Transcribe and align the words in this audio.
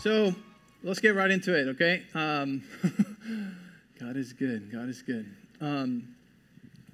So 0.00 0.34
let's 0.82 0.98
get 0.98 1.14
right 1.14 1.30
into 1.30 1.54
it, 1.54 1.68
okay? 1.68 2.02
Um, 2.14 2.62
God 4.00 4.16
is 4.16 4.32
good. 4.32 4.72
God 4.72 4.88
is 4.88 5.02
good. 5.02 5.26
Um, 5.60 6.14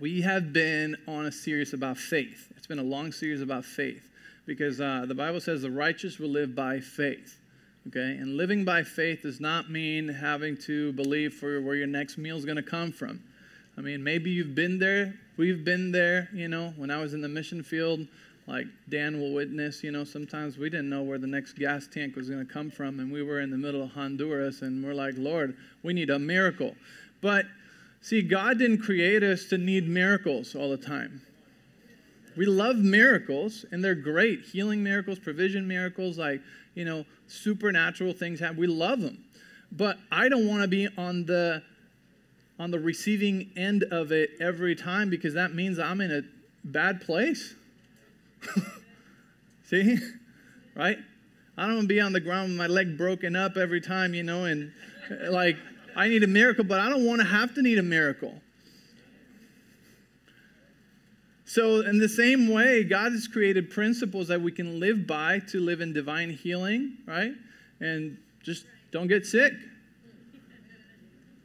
we 0.01 0.23
have 0.23 0.53
been 0.53 0.97
on 1.07 1.27
a 1.27 1.31
series 1.31 1.73
about 1.73 1.99
faith. 1.99 2.53
It's 2.57 2.67
been 2.67 2.81
a 2.81 2.83
long 2.83 3.13
series 3.13 3.43
about 3.43 3.65
faith 3.65 4.11
because 4.45 4.81
uh, 4.81 5.05
the 5.07 5.15
Bible 5.15 5.41
says 5.41 5.63
the 5.63 5.71
righteous 5.71 6.19
will 6.19 6.31
live 6.31 6.57
by 6.57 6.81
faith. 6.81 7.39
Okay, 7.87 8.01
and 8.01 8.37
living 8.37 8.65
by 8.65 8.83
faith 8.83 9.23
does 9.23 9.39
not 9.39 9.71
mean 9.71 10.09
having 10.09 10.57
to 10.63 10.93
believe 10.95 11.33
for 11.33 11.61
where 11.61 11.77
your 11.77 11.87
next 11.87 12.19
meal 12.19 12.37
is 12.37 12.45
going 12.45 12.57
to 12.57 12.63
come 12.63 12.91
from. 12.91 13.23
I 13.79 13.83
mean, 13.83 14.03
maybe 14.03 14.31
you've 14.31 14.57
been 14.57 14.81
there. 14.81 15.15
We've 15.37 15.65
been 15.65 15.93
there. 15.93 16.29
You 16.33 16.49
know, 16.49 16.75
when 16.77 16.91
I 16.91 17.01
was 17.01 17.15
in 17.15 17.21
the 17.21 17.29
mission 17.29 17.63
field, 17.63 18.09
like 18.47 18.67
Dan 18.89 19.21
will 19.21 19.33
witness, 19.33 19.83
you 19.83 19.91
know, 19.91 20.05
sometimes 20.05 20.57
we 20.57 20.71
didn't 20.71 20.89
know 20.89 21.03
where 21.03 21.19
the 21.19 21.27
next 21.27 21.55
gas 21.55 21.89
tank 21.89 22.15
was 22.15 22.29
going 22.31 22.47
to 22.47 22.53
come 22.53 22.71
from, 22.71 23.01
and 23.01 23.13
we 23.13 23.23
were 23.23 23.41
in 23.41 23.51
the 23.51 23.57
middle 23.57 23.83
of 23.83 23.91
Honduras, 23.91 24.63
and 24.63 24.85
we're 24.85 24.95
like, 24.95 25.15
Lord, 25.17 25.57
we 25.83 25.93
need 25.93 26.11
a 26.11 26.19
miracle. 26.19 26.77
But 27.21 27.47
see, 28.01 28.23
God 28.23 28.59
didn't 28.59 28.79
create 28.79 29.23
us 29.25 29.47
to 29.47 29.59
need 29.59 29.89
miracles 29.89 30.55
all 30.55 30.71
the 30.71 30.77
time. 30.77 31.23
We 32.37 32.47
love 32.47 32.77
miracles, 32.77 33.65
and 33.73 33.83
they're 33.83 33.95
great 33.95 34.43
healing 34.43 34.83
miracles, 34.83 35.19
provision 35.19 35.67
miracles, 35.67 36.19
like, 36.19 36.41
you 36.75 36.85
know, 36.85 37.05
supernatural 37.27 38.13
things 38.13 38.39
happen. 38.39 38.59
We 38.59 38.67
love 38.67 39.01
them. 39.01 39.25
But 39.73 39.99
I 40.13 40.29
don't 40.29 40.47
want 40.47 40.63
to 40.63 40.69
be 40.69 40.89
on 40.97 41.25
the 41.27 41.63
on 42.59 42.71
the 42.71 42.79
receiving 42.79 43.51
end 43.55 43.85
of 43.91 44.13
it 44.13 44.31
every 44.41 44.75
time 44.75 45.11
because 45.11 45.35
that 45.35 45.55
means 45.55 45.79
I'm 45.79 46.01
in 46.01 46.11
a 46.11 46.23
bad 46.65 47.03
place. 47.03 47.55
See? 49.65 49.99
Right? 50.75 50.99
I 51.59 51.67
don't 51.67 51.77
want 51.77 51.89
to 51.89 51.95
be 51.95 52.01
on 52.01 52.13
the 52.13 52.21
ground 52.21 52.51
with 52.51 52.59
my 52.59 52.67
leg 52.67 52.99
broken 52.99 53.35
up 53.35 53.57
every 53.57 53.81
time, 53.81 54.13
you 54.13 54.23
know, 54.23 54.45
and 54.45 54.73
uh, 55.11 55.33
like, 55.33 55.57
I 55.95 56.09
need 56.09 56.23
a 56.23 56.27
miracle, 56.27 56.65
but 56.65 56.79
I 56.79 56.91
don't 56.91 57.07
want 57.07 57.21
to 57.21 57.27
have 57.27 57.55
to 57.55 57.63
need 57.63 57.79
a 57.79 57.83
miracle. 57.83 58.41
So, 61.47 61.81
in 61.81 61.99
the 61.99 62.09
same 62.09 62.49
way, 62.49 62.85
God 62.85 63.13
has 63.13 63.27
created 63.29 63.71
principles 63.71 64.29
that 64.29 64.43
we 64.43 64.53
can 64.53 64.81
live 64.81 65.07
by 65.07 65.39
to 65.51 65.61
live 65.61 65.81
in 65.81 65.93
divine 65.93 66.31
healing, 66.31 66.99
right? 67.07 67.33
And 67.81 68.19
just 68.43 68.67
don't 68.91 69.07
get 69.07 69.25
sick. 69.25 69.53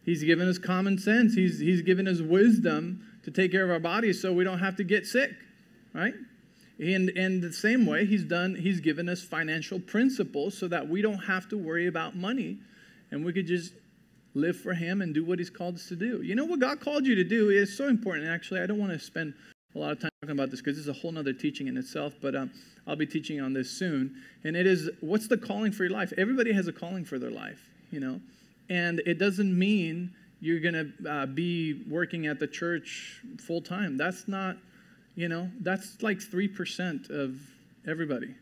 He's 0.04 0.24
given 0.24 0.50
us 0.50 0.58
common 0.58 0.98
sense, 0.98 1.36
He's, 1.36 1.60
he's 1.60 1.82
given 1.84 2.08
us 2.08 2.20
wisdom 2.20 3.06
to 3.24 3.32
take 3.32 3.52
care 3.52 3.64
of 3.64 3.70
our 3.70 3.80
bodies 3.80 4.22
so 4.22 4.34
we 4.34 4.44
don't 4.44 4.60
have 4.60 4.76
to 4.78 4.84
get 4.84 5.06
sick, 5.06 5.32
right? 5.94 6.16
And 6.82 7.10
in 7.10 7.42
the 7.42 7.54
same 7.54 7.86
way, 7.86 8.06
he's 8.06 8.24
done, 8.24 8.56
he's 8.56 8.80
given 8.80 9.08
us 9.08 9.22
financial 9.22 9.80
principles 9.80 10.58
so 10.58 10.68
that 10.70 10.90
we 10.90 11.04
don't 11.04 11.20
have 11.20 11.48
to 11.50 11.58
worry 11.58 11.86
about 11.86 12.16
money 12.16 12.58
and 13.12 13.24
we 13.24 13.32
could 13.32 13.46
just 13.46 13.74
live 14.34 14.58
for 14.58 14.74
him 14.74 15.02
and 15.02 15.14
do 15.14 15.24
what 15.24 15.38
he's 15.38 15.52
called 15.52 15.76
us 15.76 15.88
to 15.90 15.96
do. 15.96 16.24
You 16.24 16.34
know 16.34 16.46
what 16.46 16.60
God 16.60 16.80
called 16.80 17.06
you 17.06 17.14
to 17.14 17.24
do 17.24 17.52
is 17.52 17.78
so 17.78 17.88
important. 17.88 18.28
Actually, 18.28 18.62
I 18.62 18.66
don't 18.66 18.80
want 18.80 18.92
to 18.94 19.00
spend 19.00 19.36
a 19.76 19.78
lot 19.78 19.92
of 19.92 20.00
time 20.00 20.10
talking 20.22 20.32
about 20.32 20.50
this 20.50 20.60
because 20.60 20.76
this 20.76 20.88
is 20.88 20.90
a 20.90 21.00
whole 21.00 21.16
other 21.16 21.34
teaching 21.34 21.68
in 21.68 21.78
itself, 21.78 22.14
but 22.20 22.36
um, 22.36 22.50
I'll 22.88 22.96
be 22.96 23.06
teaching 23.06 23.40
on 23.40 23.54
this 23.54 23.70
soon. 23.70 24.16
And 24.44 24.56
it 24.56 24.66
is 24.66 24.90
what's 25.02 25.28
the 25.28 25.38
calling 25.38 25.72
for 25.72 25.84
your 25.84 25.92
life? 25.92 26.12
Everybody 26.18 26.52
has 26.52 26.68
a 26.68 26.74
calling 26.74 27.06
for 27.06 27.20
their 27.20 27.30
life, 27.30 27.70
you 27.92 28.00
know, 28.00 28.20
and 28.70 29.02
it 29.06 29.20
doesn't 29.20 29.58
mean 29.58 30.16
you're 30.40 30.60
going 30.60 30.74
to 30.74 31.10
uh, 31.10 31.26
be 31.28 31.84
working 31.88 32.26
at 32.26 32.40
the 32.40 32.48
church 32.48 33.22
full 33.38 33.62
time. 33.62 33.98
That's 33.98 34.28
not 34.28 34.58
you 35.16 35.28
know, 35.28 35.50
that's 35.60 36.02
like 36.02 36.20
3% 36.20 37.10
of 37.10 37.40
everybody 37.88 38.36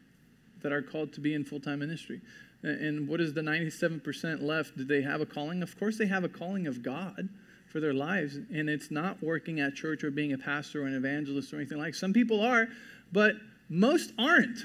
that 0.62 0.72
are 0.72 0.81
called 0.81 1.14
to 1.14 1.22
be 1.22 1.34
in 1.34 1.44
full 1.44 1.59
time 1.59 1.80
ministry. 1.80 2.22
And 2.61 3.08
what 3.08 3.22
is 3.22 3.34
the 3.34 3.42
97% 3.42 4.42
left? 4.42 4.77
Do 4.77 4.83
they 4.83 5.02
have 5.02 5.21
a 5.21 5.26
calling? 5.26 5.64
Of 5.64 5.80
course, 5.80 5.98
they 5.98 6.08
have 6.08 6.23
a 6.23 6.30
calling 6.30 6.67
of 6.67 6.83
God 6.83 7.30
for 7.71 7.80
their 7.80 7.93
lives. 7.93 8.36
And 8.36 8.70
it's 8.70 8.92
not 8.92 9.21
working 9.23 9.61
at 9.61 9.76
church 9.76 10.04
or 10.04 10.11
being 10.11 10.33
a 10.33 10.38
pastor 10.38 10.83
or 10.83 10.88
an 10.88 10.95
evangelist 10.95 11.54
or 11.54 11.58
anything 11.58 11.77
like 11.77 11.95
Some 11.95 12.11
people 12.11 12.42
are, 12.42 12.67
but 13.14 13.36
most 13.70 14.11
aren't. 14.20 14.60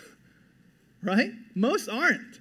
right? 1.02 1.32
Most 1.54 1.88
aren't. 1.88 2.40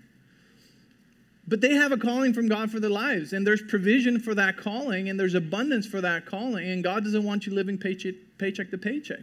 But 1.47 1.61
they 1.61 1.73
have 1.73 1.91
a 1.91 1.97
calling 1.97 2.33
from 2.33 2.47
God 2.47 2.71
for 2.71 2.79
their 2.79 2.89
lives, 2.89 3.31
and 3.31 3.45
there's 3.45 3.61
provision 3.61 4.19
for 4.19 4.33
that 4.33 4.57
calling, 4.57 5.09
and 5.09 5.19
there's 5.19 5.35
abundance 5.35 5.85
for 5.85 6.01
that 6.01 6.25
calling, 6.25 6.67
and 6.67 6.83
God 6.83 7.03
doesn't 7.03 7.23
want 7.23 7.45
you 7.45 7.53
living 7.53 7.77
paycheck, 7.77 8.15
paycheck 8.37 8.71
to 8.71 8.77
paycheck. 8.77 9.19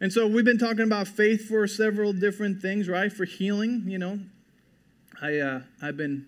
And 0.00 0.12
so 0.12 0.26
we've 0.26 0.44
been 0.44 0.58
talking 0.58 0.84
about 0.84 1.08
faith 1.08 1.48
for 1.48 1.66
several 1.66 2.12
different 2.12 2.60
things, 2.60 2.88
right? 2.88 3.12
For 3.12 3.24
healing, 3.24 3.84
you 3.86 3.98
know. 3.98 4.18
I, 5.20 5.38
uh, 5.38 5.60
I've 5.82 5.96
been 5.96 6.26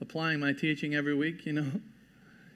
applying 0.00 0.40
my 0.40 0.52
teaching 0.52 0.94
every 0.94 1.14
week, 1.14 1.46
you 1.46 1.52
know. 1.52 1.70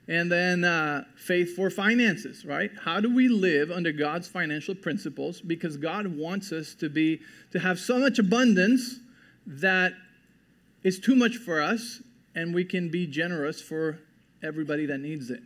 And 0.09 0.31
then 0.31 0.63
uh, 0.63 1.05
faith 1.17 1.57
for 1.57 1.69
finances, 1.69 2.45
right? 2.45 2.71
How 2.85 3.01
do 3.01 3.13
we 3.13 3.27
live 3.27 3.73
under 3.73 3.91
God's 3.91 4.29
financial 4.29 4.75
principles? 4.75 5.41
Because 5.41 5.77
God 5.77 6.07
wants 6.07 6.53
us 6.53 6.75
to 6.77 6.89
be 6.89 7.21
to 7.51 7.59
have 7.59 7.81
so 7.81 7.99
much 7.99 8.21
abundance 8.21 9.01
that 9.47 9.95
it's 10.83 10.99
too 10.99 11.17
much 11.17 11.37
for 11.37 11.61
us, 11.61 12.03
and 12.35 12.55
we 12.55 12.65
can 12.65 12.91
be 12.91 13.07
generous 13.07 13.61
for 13.61 13.99
everybody 14.43 14.87
that 14.87 14.99
needs 14.99 15.31
it. 15.31 15.43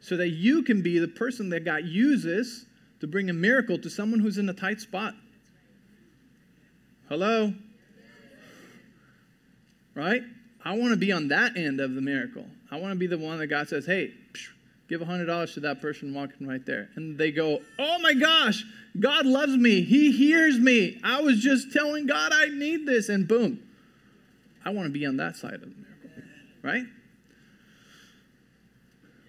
So 0.00 0.16
that 0.18 0.28
you 0.28 0.62
can 0.62 0.82
be 0.82 0.98
the 0.98 1.08
person 1.08 1.48
that 1.50 1.64
God 1.64 1.84
uses 1.84 2.66
to 3.00 3.06
bring 3.06 3.30
a 3.30 3.32
miracle 3.32 3.78
to 3.78 3.90
someone 3.90 4.20
who's 4.20 4.38
in 4.38 4.48
a 4.48 4.54
tight 4.54 4.80
spot. 4.80 5.14
Hello? 7.08 7.52
Right? 9.94 10.22
I 10.64 10.76
want 10.76 10.92
to 10.92 10.96
be 10.96 11.12
on 11.12 11.28
that 11.28 11.56
end 11.56 11.80
of 11.80 11.94
the 11.94 12.00
miracle. 12.00 12.46
I 12.70 12.76
want 12.76 12.92
to 12.92 12.98
be 12.98 13.06
the 13.06 13.18
one 13.18 13.38
that 13.38 13.48
God 13.48 13.68
says, 13.68 13.86
hey, 13.86 14.12
give 14.88 15.00
$100 15.00 15.54
to 15.54 15.60
that 15.60 15.80
person 15.80 16.14
walking 16.14 16.46
right 16.46 16.64
there. 16.64 16.88
And 16.96 17.18
they 17.18 17.30
go, 17.30 17.60
oh 17.78 17.98
my 18.00 18.14
gosh, 18.14 18.64
God 18.98 19.26
loves 19.26 19.56
me. 19.56 19.82
He 19.82 20.12
hears 20.12 20.58
me. 20.58 21.00
I 21.04 21.20
was 21.20 21.40
just 21.40 21.72
telling 21.72 22.06
God 22.06 22.32
I 22.32 22.46
need 22.48 22.86
this. 22.86 23.08
And 23.08 23.28
boom, 23.28 23.62
I 24.64 24.70
want 24.70 24.86
to 24.86 24.92
be 24.92 25.04
on 25.06 25.16
that 25.18 25.36
side 25.36 25.54
of 25.54 25.60
the 25.60 25.66
miracle, 25.66 26.22
right? 26.62 26.84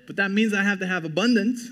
But 0.07 0.16
that 0.18 0.31
means 0.31 0.53
I 0.53 0.63
have 0.63 0.79
to 0.79 0.88
have 0.88 1.03
abundance, 1.03 1.69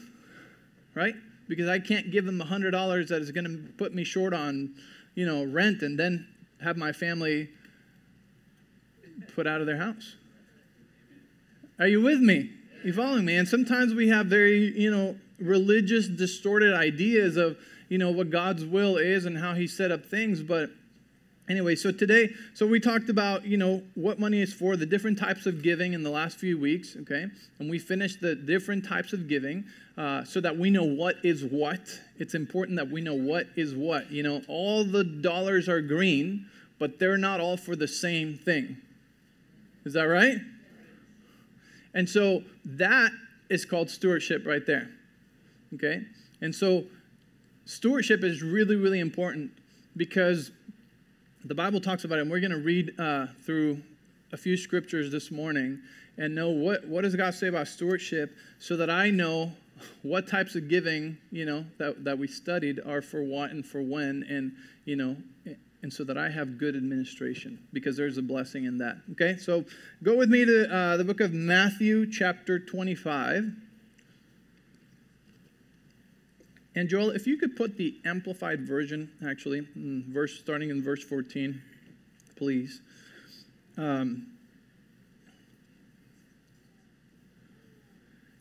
right? 0.95 1.15
Because 1.47 1.69
I 1.69 1.79
can't 1.79 2.11
give 2.11 2.25
them 2.25 2.41
a 2.41 2.45
hundred 2.45 2.71
dollars 2.71 3.09
that 3.09 3.21
is 3.21 3.31
going 3.31 3.45
to 3.45 3.73
put 3.77 3.93
me 3.93 4.03
short 4.03 4.33
on, 4.33 4.73
you 5.15 5.25
know, 5.25 5.43
rent 5.43 5.81
and 5.81 5.99
then 5.99 6.27
have 6.61 6.77
my 6.77 6.91
family 6.91 7.49
put 9.35 9.47
out 9.47 9.61
of 9.61 9.67
their 9.67 9.77
house. 9.77 10.15
Are 11.79 11.87
you 11.87 12.01
with 12.01 12.19
me? 12.19 12.51
You 12.83 12.93
following 12.93 13.25
me? 13.25 13.35
And 13.35 13.47
sometimes 13.47 13.93
we 13.93 14.09
have 14.09 14.27
very, 14.27 14.77
you 14.77 14.91
know, 14.91 15.15
religious, 15.39 16.07
distorted 16.07 16.73
ideas 16.73 17.37
of, 17.37 17.57
you 17.89 17.97
know, 17.97 18.11
what 18.11 18.29
God's 18.29 18.65
will 18.65 18.97
is 18.97 19.25
and 19.25 19.37
how 19.37 19.53
He 19.53 19.67
set 19.67 19.91
up 19.91 20.05
things, 20.05 20.41
but 20.41 20.69
Anyway, 21.53 21.75
so 21.75 21.91
today, 21.91 22.33
so 22.55 22.65
we 22.65 22.79
talked 22.79 23.09
about, 23.09 23.45
you 23.45 23.57
know, 23.57 23.83
what 23.93 24.19
money 24.19 24.41
is 24.41 24.51
for, 24.51 24.75
the 24.75 24.87
different 24.87 25.19
types 25.19 25.45
of 25.45 25.61
giving 25.61 25.93
in 25.93 26.01
the 26.01 26.09
last 26.09 26.39
few 26.39 26.57
weeks, 26.57 26.95
okay? 27.01 27.27
And 27.59 27.69
we 27.69 27.77
finished 27.77 28.21
the 28.21 28.33
different 28.33 28.83
types 28.83 29.13
of 29.13 29.27
giving 29.27 29.63
uh, 29.95 30.23
so 30.23 30.41
that 30.41 30.57
we 30.57 30.71
know 30.71 30.83
what 30.83 31.17
is 31.21 31.43
what. 31.43 31.79
It's 32.17 32.33
important 32.33 32.77
that 32.77 32.89
we 32.89 33.01
know 33.01 33.13
what 33.13 33.45
is 33.55 33.75
what. 33.75 34.09
You 34.09 34.23
know, 34.23 34.41
all 34.47 34.83
the 34.83 35.03
dollars 35.03 35.69
are 35.69 35.79
green, 35.79 36.47
but 36.79 36.97
they're 36.97 37.19
not 37.19 37.39
all 37.39 37.55
for 37.55 37.75
the 37.75 37.87
same 37.87 38.35
thing. 38.35 38.77
Is 39.85 39.93
that 39.93 40.05
right? 40.05 40.39
And 41.93 42.09
so 42.09 42.41
that 42.65 43.11
is 43.51 43.63
called 43.63 43.91
stewardship 43.91 44.47
right 44.47 44.65
there, 44.65 44.89
okay? 45.75 46.01
And 46.41 46.55
so 46.55 46.85
stewardship 47.65 48.23
is 48.23 48.41
really, 48.41 48.75
really 48.75 48.99
important 48.99 49.51
because 49.95 50.49
the 51.45 51.55
Bible 51.55 51.81
talks 51.81 52.05
about 52.05 52.19
it, 52.19 52.21
and 52.21 52.31
we're 52.31 52.39
going 52.39 52.51
to 52.51 52.57
read 52.57 52.97
uh, 52.99 53.27
through 53.45 53.81
a 54.31 54.37
few 54.37 54.55
scriptures 54.55 55.11
this 55.11 55.29
morning 55.29 55.79
and 56.17 56.33
know 56.33 56.49
what, 56.49 56.87
what 56.87 57.01
does 57.01 57.15
God 57.15 57.33
say 57.33 57.47
about 57.47 57.67
stewardship 57.67 58.35
so 58.59 58.77
that 58.77 58.89
I 58.89 59.09
know 59.09 59.51
what 60.03 60.27
types 60.27 60.55
of 60.55 60.69
giving, 60.69 61.17
you 61.31 61.45
know, 61.45 61.65
that, 61.77 62.03
that 62.03 62.17
we 62.17 62.27
studied 62.27 62.79
are 62.85 63.01
for 63.01 63.23
what 63.23 63.51
and 63.51 63.65
for 63.65 63.81
when, 63.81 64.23
and, 64.29 64.53
you 64.85 64.95
know, 64.95 65.17
and 65.81 65.91
so 65.91 66.03
that 66.05 66.17
I 66.17 66.29
have 66.29 66.57
good 66.57 66.75
administration 66.75 67.59
because 67.73 67.97
there's 67.97 68.17
a 68.17 68.21
blessing 68.21 68.63
in 68.63 68.77
that. 68.77 68.97
Okay, 69.11 69.35
so 69.37 69.65
go 70.01 70.15
with 70.15 70.29
me 70.29 70.45
to 70.45 70.73
uh, 70.73 70.97
the 70.97 71.03
book 71.03 71.19
of 71.19 71.33
Matthew, 71.33 72.09
chapter 72.09 72.57
25. 72.57 73.51
And 76.75 76.89
Joel, 76.89 77.11
if 77.11 77.27
you 77.27 77.37
could 77.37 77.55
put 77.55 77.77
the 77.77 77.95
amplified 78.03 78.67
version, 78.67 79.11
actually, 79.27 79.67
verse 79.75 80.39
starting 80.39 80.69
in 80.69 80.81
verse 80.81 81.03
14, 81.03 81.61
please. 82.35 82.81
Um, 83.77 84.27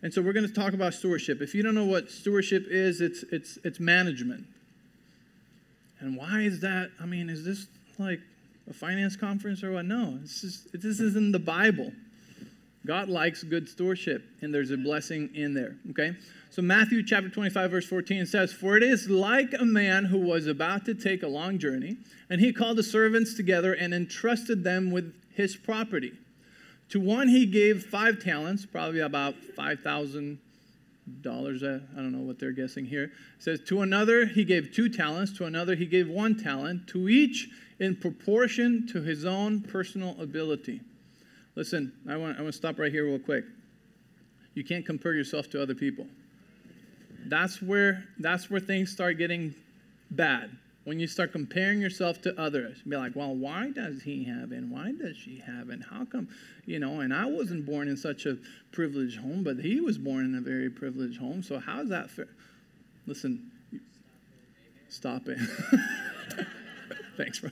and 0.02 0.12
so 0.12 0.22
we're 0.22 0.32
going 0.32 0.46
to 0.46 0.52
talk 0.52 0.72
about 0.72 0.94
stewardship. 0.94 1.42
If 1.42 1.54
you 1.54 1.62
don't 1.62 1.74
know 1.74 1.84
what 1.84 2.10
stewardship 2.10 2.64
is, 2.68 3.00
it's 3.00 3.22
it's 3.30 3.58
it's 3.64 3.78
management. 3.78 4.46
And 6.00 6.16
why 6.16 6.40
is 6.40 6.60
that? 6.60 6.90
I 7.00 7.06
mean, 7.06 7.28
is 7.30 7.44
this 7.44 7.66
like 7.98 8.20
a 8.68 8.72
finance 8.72 9.14
conference 9.14 9.62
or 9.62 9.72
what? 9.72 9.84
No, 9.84 10.18
this 10.18 10.42
is, 10.42 10.66
this 10.72 11.00
is 11.00 11.16
in 11.16 11.32
the 11.32 11.38
Bible. 11.38 11.92
God 12.86 13.08
likes 13.08 13.44
good 13.44 13.68
stewardship, 13.68 14.24
and 14.40 14.52
there's 14.52 14.72
a 14.72 14.76
blessing 14.76 15.30
in 15.34 15.54
there. 15.54 15.76
Okay? 15.90 16.16
So, 16.50 16.62
Matthew 16.62 17.04
chapter 17.04 17.28
25, 17.28 17.70
verse 17.70 17.86
14 17.86 18.26
says, 18.26 18.52
For 18.52 18.76
it 18.76 18.82
is 18.82 19.08
like 19.08 19.54
a 19.58 19.64
man 19.64 20.06
who 20.06 20.18
was 20.18 20.46
about 20.46 20.84
to 20.86 20.94
take 20.94 21.22
a 21.22 21.28
long 21.28 21.58
journey, 21.58 21.98
and 22.28 22.40
he 22.40 22.52
called 22.52 22.78
the 22.78 22.82
servants 22.82 23.34
together 23.34 23.72
and 23.72 23.94
entrusted 23.94 24.64
them 24.64 24.90
with 24.90 25.14
his 25.32 25.54
property. 25.56 26.12
To 26.90 27.00
one 27.00 27.28
he 27.28 27.46
gave 27.46 27.84
five 27.84 28.22
talents, 28.22 28.66
probably 28.66 29.00
about 29.00 29.36
5,000 29.56 30.38
dollars. 31.20 31.62
I 31.62 31.80
don't 31.96 32.12
know 32.12 32.20
what 32.20 32.38
they're 32.38 32.52
guessing 32.52 32.86
here. 32.86 33.04
It 33.04 33.42
says, 33.42 33.60
To 33.66 33.82
another 33.82 34.26
he 34.26 34.44
gave 34.44 34.72
two 34.72 34.88
talents, 34.88 35.32
to 35.38 35.44
another 35.44 35.74
he 35.74 35.86
gave 35.86 36.08
one 36.08 36.36
talent, 36.36 36.86
to 36.88 37.08
each 37.08 37.48
in 37.78 37.96
proportion 37.96 38.86
to 38.92 39.02
his 39.02 39.24
own 39.24 39.62
personal 39.62 40.16
ability. 40.20 40.80
Listen, 41.54 41.92
I 42.08 42.16
want, 42.16 42.38
I 42.38 42.42
want 42.42 42.52
to 42.52 42.56
stop 42.56 42.78
right 42.78 42.90
here 42.90 43.04
real 43.04 43.18
quick. 43.18 43.44
You 44.54 44.64
can't 44.64 44.84
compare 44.84 45.14
yourself 45.14 45.50
to 45.50 45.62
other 45.62 45.74
people. 45.74 46.06
That's 47.26 47.62
where, 47.62 48.04
that's 48.18 48.50
where 48.50 48.60
things 48.60 48.90
start 48.90 49.18
getting 49.18 49.54
bad. 50.10 50.50
When 50.84 50.98
you 50.98 51.06
start 51.06 51.30
comparing 51.30 51.80
yourself 51.80 52.20
to 52.22 52.38
others, 52.40 52.82
be 52.82 52.96
like, 52.96 53.14
well, 53.14 53.34
why 53.34 53.70
does 53.70 54.02
he 54.02 54.24
have 54.24 54.50
it? 54.50 54.56
And 54.56 54.70
why 54.70 54.92
does 54.92 55.16
she 55.16 55.38
have 55.38 55.68
it? 55.68 55.74
And 55.74 55.84
how 55.84 56.04
come, 56.04 56.28
you 56.66 56.80
know, 56.80 57.00
and 57.00 57.14
I 57.14 57.26
wasn't 57.26 57.64
born 57.64 57.86
in 57.86 57.96
such 57.96 58.26
a 58.26 58.36
privileged 58.72 59.18
home, 59.18 59.44
but 59.44 59.58
he 59.58 59.80
was 59.80 59.96
born 59.96 60.24
in 60.24 60.34
a 60.34 60.40
very 60.40 60.70
privileged 60.70 61.20
home. 61.20 61.42
So 61.42 61.60
how's 61.60 61.88
that 61.90 62.10
fair? 62.10 62.26
Listen, 63.06 63.52
stop 64.88 65.28
it. 65.28 65.38
Thanks, 67.16 67.38
bro. 67.38 67.50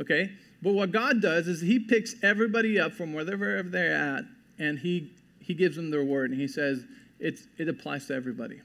Okay? 0.00 0.30
But 0.64 0.72
what 0.72 0.92
God 0.92 1.20
does 1.20 1.46
is 1.46 1.60
He 1.60 1.78
picks 1.78 2.14
everybody 2.22 2.80
up 2.80 2.94
from 2.94 3.12
wherever 3.12 3.62
they're 3.62 3.94
at 3.94 4.24
and 4.58 4.78
He, 4.78 5.12
he 5.38 5.52
gives 5.52 5.76
them 5.76 5.90
their 5.90 6.02
word 6.02 6.30
and 6.30 6.40
He 6.40 6.48
says, 6.48 6.84
it's, 7.20 7.46
it 7.58 7.68
applies 7.68 8.06
to 8.06 8.14
everybody. 8.14 8.62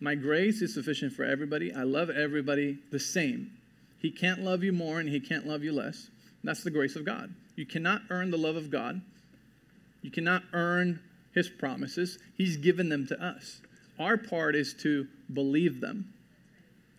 My 0.00 0.14
grace 0.14 0.62
is 0.62 0.72
sufficient 0.72 1.12
for 1.12 1.24
everybody. 1.24 1.74
I 1.74 1.82
love 1.82 2.08
everybody 2.08 2.78
the 2.92 3.00
same. 3.00 3.50
He 3.98 4.12
can't 4.12 4.44
love 4.44 4.62
you 4.62 4.72
more 4.72 5.00
and 5.00 5.08
He 5.08 5.18
can't 5.18 5.44
love 5.44 5.64
you 5.64 5.72
less. 5.72 6.08
That's 6.44 6.62
the 6.62 6.70
grace 6.70 6.94
of 6.94 7.04
God. 7.04 7.34
You 7.56 7.66
cannot 7.66 8.02
earn 8.10 8.30
the 8.30 8.38
love 8.38 8.54
of 8.54 8.70
God, 8.70 9.00
you 10.02 10.12
cannot 10.12 10.44
earn 10.52 11.00
His 11.34 11.48
promises. 11.48 12.20
He's 12.36 12.56
given 12.56 12.88
them 12.88 13.08
to 13.08 13.20
us. 13.20 13.60
Our 13.98 14.16
part 14.16 14.54
is 14.54 14.72
to 14.82 15.08
believe 15.34 15.80
them. 15.80 16.14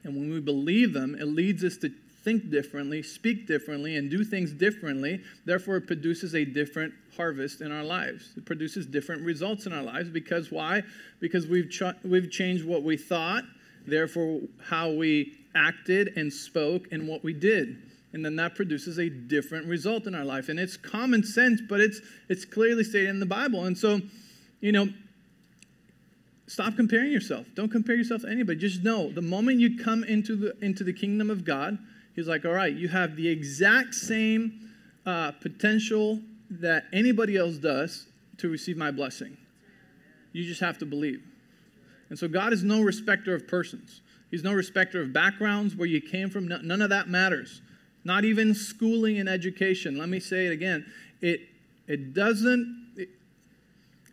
And 0.03 0.15
when 0.17 0.29
we 0.29 0.41
believe 0.41 0.91
them, 0.93 1.15
it 1.15 1.25
leads 1.25 1.63
us 1.63 1.77
to 1.77 1.91
think 2.29 2.51
differently, 2.51 3.01
speak 3.01 3.47
differently, 3.47 3.95
and 3.95 4.11
do 4.11 4.23
things 4.23 4.53
differently. 4.53 5.19
Therefore, 5.45 5.77
it 5.77 5.87
produces 5.87 6.35
a 6.35 6.45
different 6.45 6.93
harvest 7.17 7.61
in 7.61 7.71
our 7.71 7.83
lives. 7.83 8.33
It 8.37 8.45
produces 8.45 8.85
different 8.85 9.23
results 9.23 9.65
in 9.65 9.73
our 9.73 9.81
lives 9.81 10.09
because 10.09 10.51
why? 10.51 10.83
Because 11.19 11.47
we've, 11.47 11.71
ch- 11.71 11.97
we've 12.03 12.29
changed 12.29 12.65
what 12.65 12.83
we 12.83 12.97
thought, 12.97 13.45
therefore, 13.87 14.41
how 14.63 14.91
we 14.91 15.39
acted 15.55 16.13
and 16.17 16.31
spoke 16.31 16.87
and 16.91 17.07
what 17.07 17.23
we 17.23 17.33
did. 17.33 17.81
And 18.13 18.23
then 18.23 18.35
that 18.35 18.53
produces 18.53 18.99
a 18.99 19.09
different 19.09 19.65
result 19.65 20.05
in 20.05 20.13
our 20.13 20.25
life. 20.25 20.49
And 20.49 20.59
it's 20.59 20.77
common 20.77 21.23
sense, 21.23 21.61
but 21.67 21.79
it's, 21.79 21.99
it's 22.27 22.45
clearly 22.45 22.83
stated 22.83 23.09
in 23.09 23.19
the 23.19 23.25
Bible. 23.25 23.65
And 23.65 23.75
so, 23.75 24.01
you 24.61 24.71
know, 24.71 24.87
stop 26.45 26.75
comparing 26.75 27.11
yourself. 27.11 27.47
Don't 27.55 27.71
compare 27.71 27.95
yourself 27.95 28.21
to 28.21 28.29
anybody. 28.29 28.59
Just 28.59 28.83
know 28.83 29.11
the 29.11 29.21
moment 29.23 29.59
you 29.59 29.83
come 29.83 30.03
into 30.03 30.35
the, 30.35 30.63
into 30.63 30.83
the 30.83 30.93
kingdom 30.93 31.31
of 31.31 31.43
God, 31.43 31.79
He's 32.15 32.27
like, 32.27 32.45
all 32.45 32.51
right, 32.51 32.73
you 32.73 32.87
have 32.89 33.15
the 33.15 33.27
exact 33.27 33.95
same 33.95 34.71
uh, 35.05 35.31
potential 35.31 36.19
that 36.49 36.85
anybody 36.91 37.37
else 37.37 37.57
does 37.57 38.07
to 38.37 38.49
receive 38.49 38.77
my 38.77 38.91
blessing. 38.91 39.37
You 40.33 40.43
just 40.43 40.61
have 40.61 40.77
to 40.79 40.85
believe. 40.85 41.21
And 42.09 42.17
so 42.17 42.27
God 42.27 42.53
is 42.53 42.63
no 42.63 42.81
respecter 42.81 43.35
of 43.35 43.47
persons. 43.47 44.01
He's 44.31 44.43
no 44.43 44.53
respecter 44.53 45.01
of 45.01 45.13
backgrounds, 45.13 45.75
where 45.75 45.87
you 45.87 46.01
came 46.01 46.29
from. 46.29 46.47
None 46.47 46.81
of 46.81 46.89
that 46.89 47.07
matters. 47.07 47.61
Not 48.03 48.25
even 48.25 48.53
schooling 48.53 49.19
and 49.19 49.27
education. 49.27 49.97
Let 49.97 50.09
me 50.09 50.19
say 50.19 50.47
it 50.47 50.51
again. 50.51 50.85
It, 51.21 51.41
it 51.87 52.13
doesn't 52.13 52.93
it, 52.95 53.09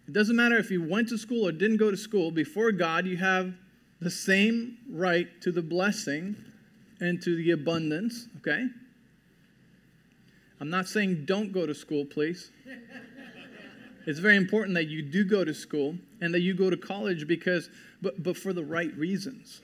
it 0.07 0.13
doesn't 0.13 0.37
matter 0.37 0.57
if 0.57 0.71
you 0.71 0.83
went 0.83 1.09
to 1.09 1.19
school 1.19 1.47
or 1.47 1.53
didn't 1.53 1.77
go 1.77 1.91
to 1.91 1.97
school. 1.97 2.31
Before 2.31 2.73
God, 2.73 3.07
you 3.07 3.17
have 3.17 3.55
the 4.01 4.11
same 4.11 4.79
right 4.91 5.29
to 5.43 5.53
the 5.53 5.63
blessing 5.63 6.37
and 7.01 7.23
to 7.23 7.37
the 7.37 7.51
abundance, 7.51 8.27
okay? 8.39 8.67
I'm 10.61 10.71
not 10.71 10.89
saying 10.89 11.25
don't 11.27 11.53
go 11.53 11.67
to 11.67 11.75
school, 11.75 12.05
please. 12.05 12.51
it's 14.07 14.19
very 14.19 14.37
important 14.37 14.75
that 14.75 14.89
you 14.89 15.03
do 15.03 15.25
go 15.25 15.45
to 15.45 15.53
school 15.53 15.97
and 16.21 16.33
that 16.33 16.41
you 16.41 16.55
go 16.55 16.71
to 16.71 16.77
college 16.77 17.27
because, 17.27 17.69
but, 18.01 18.23
but 18.23 18.37
for 18.37 18.53
the 18.53 18.65
right 18.65 18.95
reasons. 18.97 19.61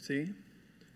See? 0.00 0.30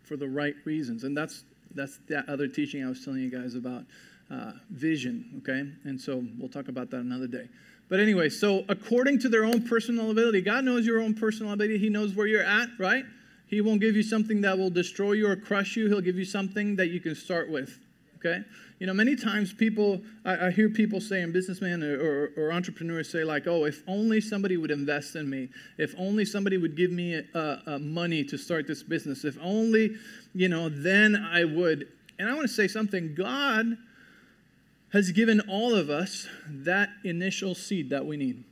For 0.05 0.17
the 0.17 0.29
right 0.29 0.55
reasons. 0.65 1.05
And 1.05 1.17
that's, 1.17 1.45
that's 1.75 1.99
that 2.09 2.29
other 2.29 2.49
teaching 2.49 2.85
I 2.85 2.89
was 2.89 3.05
telling 3.05 3.21
you 3.21 3.31
guys 3.31 3.55
about 3.55 3.85
uh, 4.31 4.53
vision, 4.71 5.41
okay? 5.43 5.71
And 5.89 6.01
so 6.01 6.25
we'll 6.39 6.49
talk 6.49 6.69
about 6.69 6.91
that 6.91 6.99
another 6.99 7.27
day. 7.27 7.49
But 7.89 8.01
anyway, 8.01 8.29
so 8.29 8.65
according 8.69 9.21
to 9.21 9.29
their 9.29 9.45
own 9.45 9.67
personal 9.67 10.11
ability, 10.11 10.43
God 10.43 10.65
knows 10.65 10.85
your 10.85 11.01
own 11.01 11.15
personal 11.15 11.53
ability. 11.53 11.79
He 11.79 11.89
knows 11.89 12.15
where 12.15 12.27
you're 12.27 12.43
at, 12.43 12.69
right? 12.79 13.05
He 13.49 13.61
won't 13.61 13.81
give 13.81 13.97
you 13.97 14.03
something 14.03 14.43
that 14.43 14.59
will 14.59 14.71
destroy 14.71 15.13
you 15.13 15.29
or 15.29 15.37
crush 15.37 15.77
you. 15.77 15.89
He'll 15.89 16.03
give 16.03 16.17
you 16.17 16.25
something 16.25 16.77
that 16.77 16.89
you 16.89 17.01
can 17.01 17.15
start 17.15 17.51
with. 17.51 17.79
Okay? 18.17 18.43
You 18.79 18.87
know, 18.87 18.95
many 18.95 19.17
times 19.17 19.53
people, 19.53 20.01
I, 20.25 20.47
I 20.47 20.51
hear 20.51 20.69
people 20.69 21.01
saying, 21.01 21.33
businessmen 21.33 21.83
or, 21.83 21.99
or, 21.99 22.31
or, 22.37 22.53
entrepreneurs 22.53 23.11
say, 23.11 23.25
like, 23.25 23.47
oh, 23.47 23.65
if 23.65 23.83
only 23.89 24.21
somebody 24.21 24.57
would 24.57 24.71
invest 24.71 25.17
in 25.17 25.31
me. 25.31 25.49
If 25.79 25.95
only 25.97 26.25
somebody 26.25 26.59
would 26.59 26.77
give 26.77 26.91
me 26.91 27.23
money 27.81 28.25
to 28.25 28.37
start 28.37 28.67
this 28.67 28.83
business. 28.83 29.25
If 29.25 29.39
only, 29.41 29.97
you 30.35 30.49
know, 30.49 30.69
then 30.69 31.17
I 31.17 31.45
would. 31.45 31.89
And 32.19 32.29
I 32.29 32.35
want 32.35 32.49
to 32.49 32.55
say 32.55 32.69
something. 32.69 33.15
God 33.15 33.79
has 34.93 35.11
given 35.13 35.41
all 35.49 35.75
of 35.75 35.91
us 35.91 36.27
that 36.49 36.91
initial 37.05 37.55
seed 37.55 37.91
that 37.91 38.07
we 38.07 38.17
need. 38.17 38.45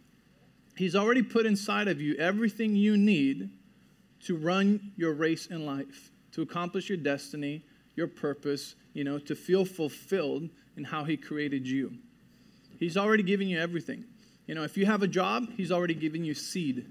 He's 0.76 0.94
already 0.94 1.22
put 1.22 1.46
inside 1.46 1.88
of 1.88 2.00
you 2.00 2.14
everything 2.16 2.76
you 2.76 2.96
need 2.96 3.50
to 4.24 4.36
run 4.36 4.92
your 4.96 5.12
race 5.12 5.46
in 5.46 5.66
life, 5.66 6.10
to 6.32 6.42
accomplish 6.42 6.88
your 6.88 6.98
destiny, 6.98 7.62
your 7.94 8.06
purpose, 8.06 8.74
you 8.92 9.04
know, 9.04 9.18
to 9.18 9.34
feel 9.34 9.64
fulfilled 9.64 10.48
in 10.76 10.84
how 10.84 11.04
He 11.04 11.16
created 11.16 11.66
you. 11.66 11.94
He's 12.78 12.96
already 12.96 13.22
given 13.22 13.48
you 13.48 13.58
everything. 13.58 14.04
You 14.46 14.54
know, 14.54 14.62
if 14.62 14.76
you 14.76 14.86
have 14.86 15.02
a 15.02 15.08
job, 15.08 15.48
He's 15.56 15.72
already 15.72 15.94
given 15.94 16.24
you 16.24 16.34
seed. 16.34 16.86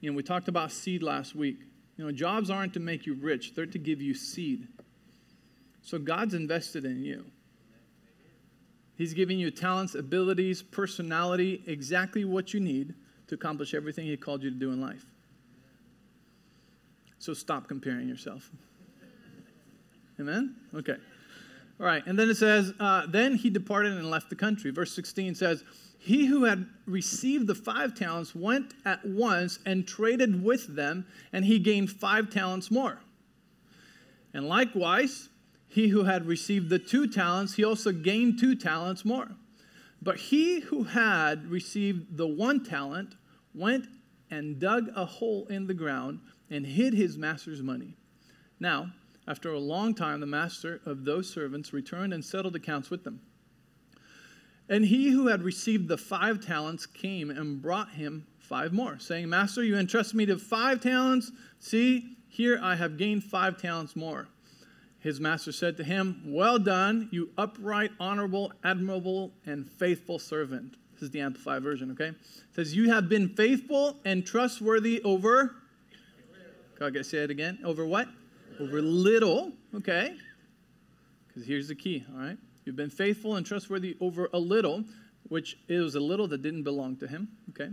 You 0.00 0.10
know, 0.10 0.16
we 0.16 0.22
talked 0.22 0.48
about 0.48 0.72
seed 0.72 1.02
last 1.02 1.34
week. 1.34 1.58
You 1.96 2.04
know, 2.04 2.12
jobs 2.12 2.50
aren't 2.50 2.74
to 2.74 2.80
make 2.80 3.06
you 3.06 3.14
rich, 3.14 3.54
they're 3.54 3.66
to 3.66 3.78
give 3.78 4.00
you 4.00 4.14
seed. 4.14 4.68
So 5.82 5.98
God's 5.98 6.34
invested 6.34 6.84
in 6.84 7.02
you. 7.02 7.24
He's 8.96 9.14
giving 9.14 9.38
you 9.38 9.50
talents, 9.50 9.94
abilities, 9.94 10.60
personality, 10.60 11.62
exactly 11.66 12.24
what 12.24 12.52
you 12.52 12.60
need 12.60 12.94
to 13.28 13.36
accomplish 13.36 13.72
everything 13.72 14.06
He 14.06 14.16
called 14.16 14.42
you 14.42 14.50
to 14.50 14.56
do 14.56 14.72
in 14.72 14.80
life. 14.80 15.04
So 17.18 17.34
stop 17.34 17.68
comparing 17.68 18.08
yourself. 18.08 18.50
Amen? 20.20 20.56
Okay. 20.74 20.96
All 21.80 21.86
right. 21.86 22.04
And 22.06 22.18
then 22.18 22.28
it 22.28 22.36
says, 22.36 22.72
uh, 22.80 23.06
Then 23.06 23.34
he 23.34 23.50
departed 23.50 23.92
and 23.92 24.10
left 24.10 24.30
the 24.30 24.36
country. 24.36 24.70
Verse 24.70 24.92
16 24.92 25.34
says, 25.34 25.64
He 25.98 26.26
who 26.26 26.44
had 26.44 26.66
received 26.86 27.46
the 27.46 27.54
five 27.54 27.94
talents 27.94 28.34
went 28.34 28.74
at 28.84 29.04
once 29.04 29.60
and 29.64 29.86
traded 29.86 30.42
with 30.42 30.74
them, 30.74 31.06
and 31.32 31.44
he 31.44 31.58
gained 31.58 31.90
five 31.90 32.30
talents 32.30 32.70
more. 32.70 33.00
And 34.34 34.48
likewise, 34.48 35.28
he 35.68 35.88
who 35.88 36.04
had 36.04 36.26
received 36.26 36.70
the 36.70 36.78
two 36.78 37.06
talents, 37.06 37.54
he 37.54 37.64
also 37.64 37.92
gained 37.92 38.38
two 38.38 38.54
talents 38.54 39.04
more. 39.04 39.28
But 40.00 40.16
he 40.16 40.60
who 40.60 40.84
had 40.84 41.46
received 41.50 42.16
the 42.16 42.26
one 42.26 42.64
talent 42.64 43.14
went 43.54 43.86
and 44.30 44.58
dug 44.58 44.90
a 44.94 45.04
hole 45.04 45.46
in 45.48 45.66
the 45.66 45.74
ground 45.74 46.20
and 46.50 46.66
hid 46.66 46.94
his 46.94 47.18
master's 47.18 47.62
money. 47.62 47.94
Now, 48.60 48.92
after 49.26 49.52
a 49.52 49.58
long 49.58 49.94
time, 49.94 50.20
the 50.20 50.26
master 50.26 50.80
of 50.86 51.04
those 51.04 51.28
servants 51.28 51.72
returned 51.72 52.14
and 52.14 52.24
settled 52.24 52.56
accounts 52.56 52.90
with 52.90 53.04
them. 53.04 53.20
And 54.68 54.84
he 54.84 55.10
who 55.10 55.28
had 55.28 55.42
received 55.42 55.88
the 55.88 55.96
five 55.96 56.44
talents 56.44 56.86
came 56.86 57.30
and 57.30 57.60
brought 57.60 57.92
him 57.92 58.26
five 58.38 58.72
more, 58.72 58.98
saying, 58.98 59.28
Master, 59.28 59.62
you 59.62 59.76
entrusted 59.76 60.16
me 60.16 60.26
to 60.26 60.38
five 60.38 60.80
talents. 60.80 61.30
See, 61.58 62.16
here 62.28 62.58
I 62.62 62.76
have 62.76 62.96
gained 62.96 63.24
five 63.24 63.60
talents 63.60 63.96
more. 63.96 64.28
His 65.00 65.20
master 65.20 65.52
said 65.52 65.76
to 65.76 65.84
him, 65.84 66.22
Well 66.26 66.58
done, 66.58 67.08
you 67.12 67.30
upright, 67.38 67.92
honorable, 68.00 68.52
admirable, 68.64 69.32
and 69.46 69.70
faithful 69.70 70.18
servant. 70.18 70.76
This 70.94 71.02
is 71.04 71.10
the 71.10 71.20
Amplified 71.20 71.62
version, 71.62 71.90
okay? 71.92 72.08
It 72.08 72.16
says, 72.54 72.74
You 72.74 72.90
have 72.90 73.08
been 73.08 73.28
faithful 73.28 73.98
and 74.04 74.26
trustworthy 74.26 75.00
over 75.02 75.54
God, 76.78 76.94
say 77.04 77.18
it 77.18 77.30
again. 77.30 77.58
Over 77.64 77.84
what? 77.84 78.08
over 78.60 78.82
little, 78.82 79.52
okay? 79.74 80.16
Because 81.26 81.46
here's 81.46 81.68
the 81.68 81.74
key, 81.74 82.04
all 82.12 82.20
right? 82.20 82.38
You've 82.64 82.76
been 82.76 82.90
faithful 82.90 83.36
and 83.36 83.46
trustworthy 83.46 83.96
over 84.00 84.28
a 84.32 84.38
little, 84.38 84.84
which 85.28 85.58
was 85.68 85.94
a 85.94 86.00
little 86.00 86.28
that 86.28 86.42
didn't 86.42 86.64
belong 86.64 86.96
to 86.96 87.06
him, 87.06 87.28
okay? 87.50 87.70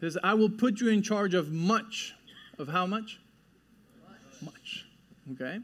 He 0.00 0.06
says, 0.06 0.16
I 0.22 0.34
will 0.34 0.50
put 0.50 0.80
you 0.80 0.88
in 0.88 1.02
charge 1.02 1.34
of 1.34 1.52
much. 1.52 2.14
Of 2.58 2.68
how 2.68 2.86
much? 2.86 3.20
Much. 4.42 4.42
much. 4.42 4.86
Okay? 5.32 5.58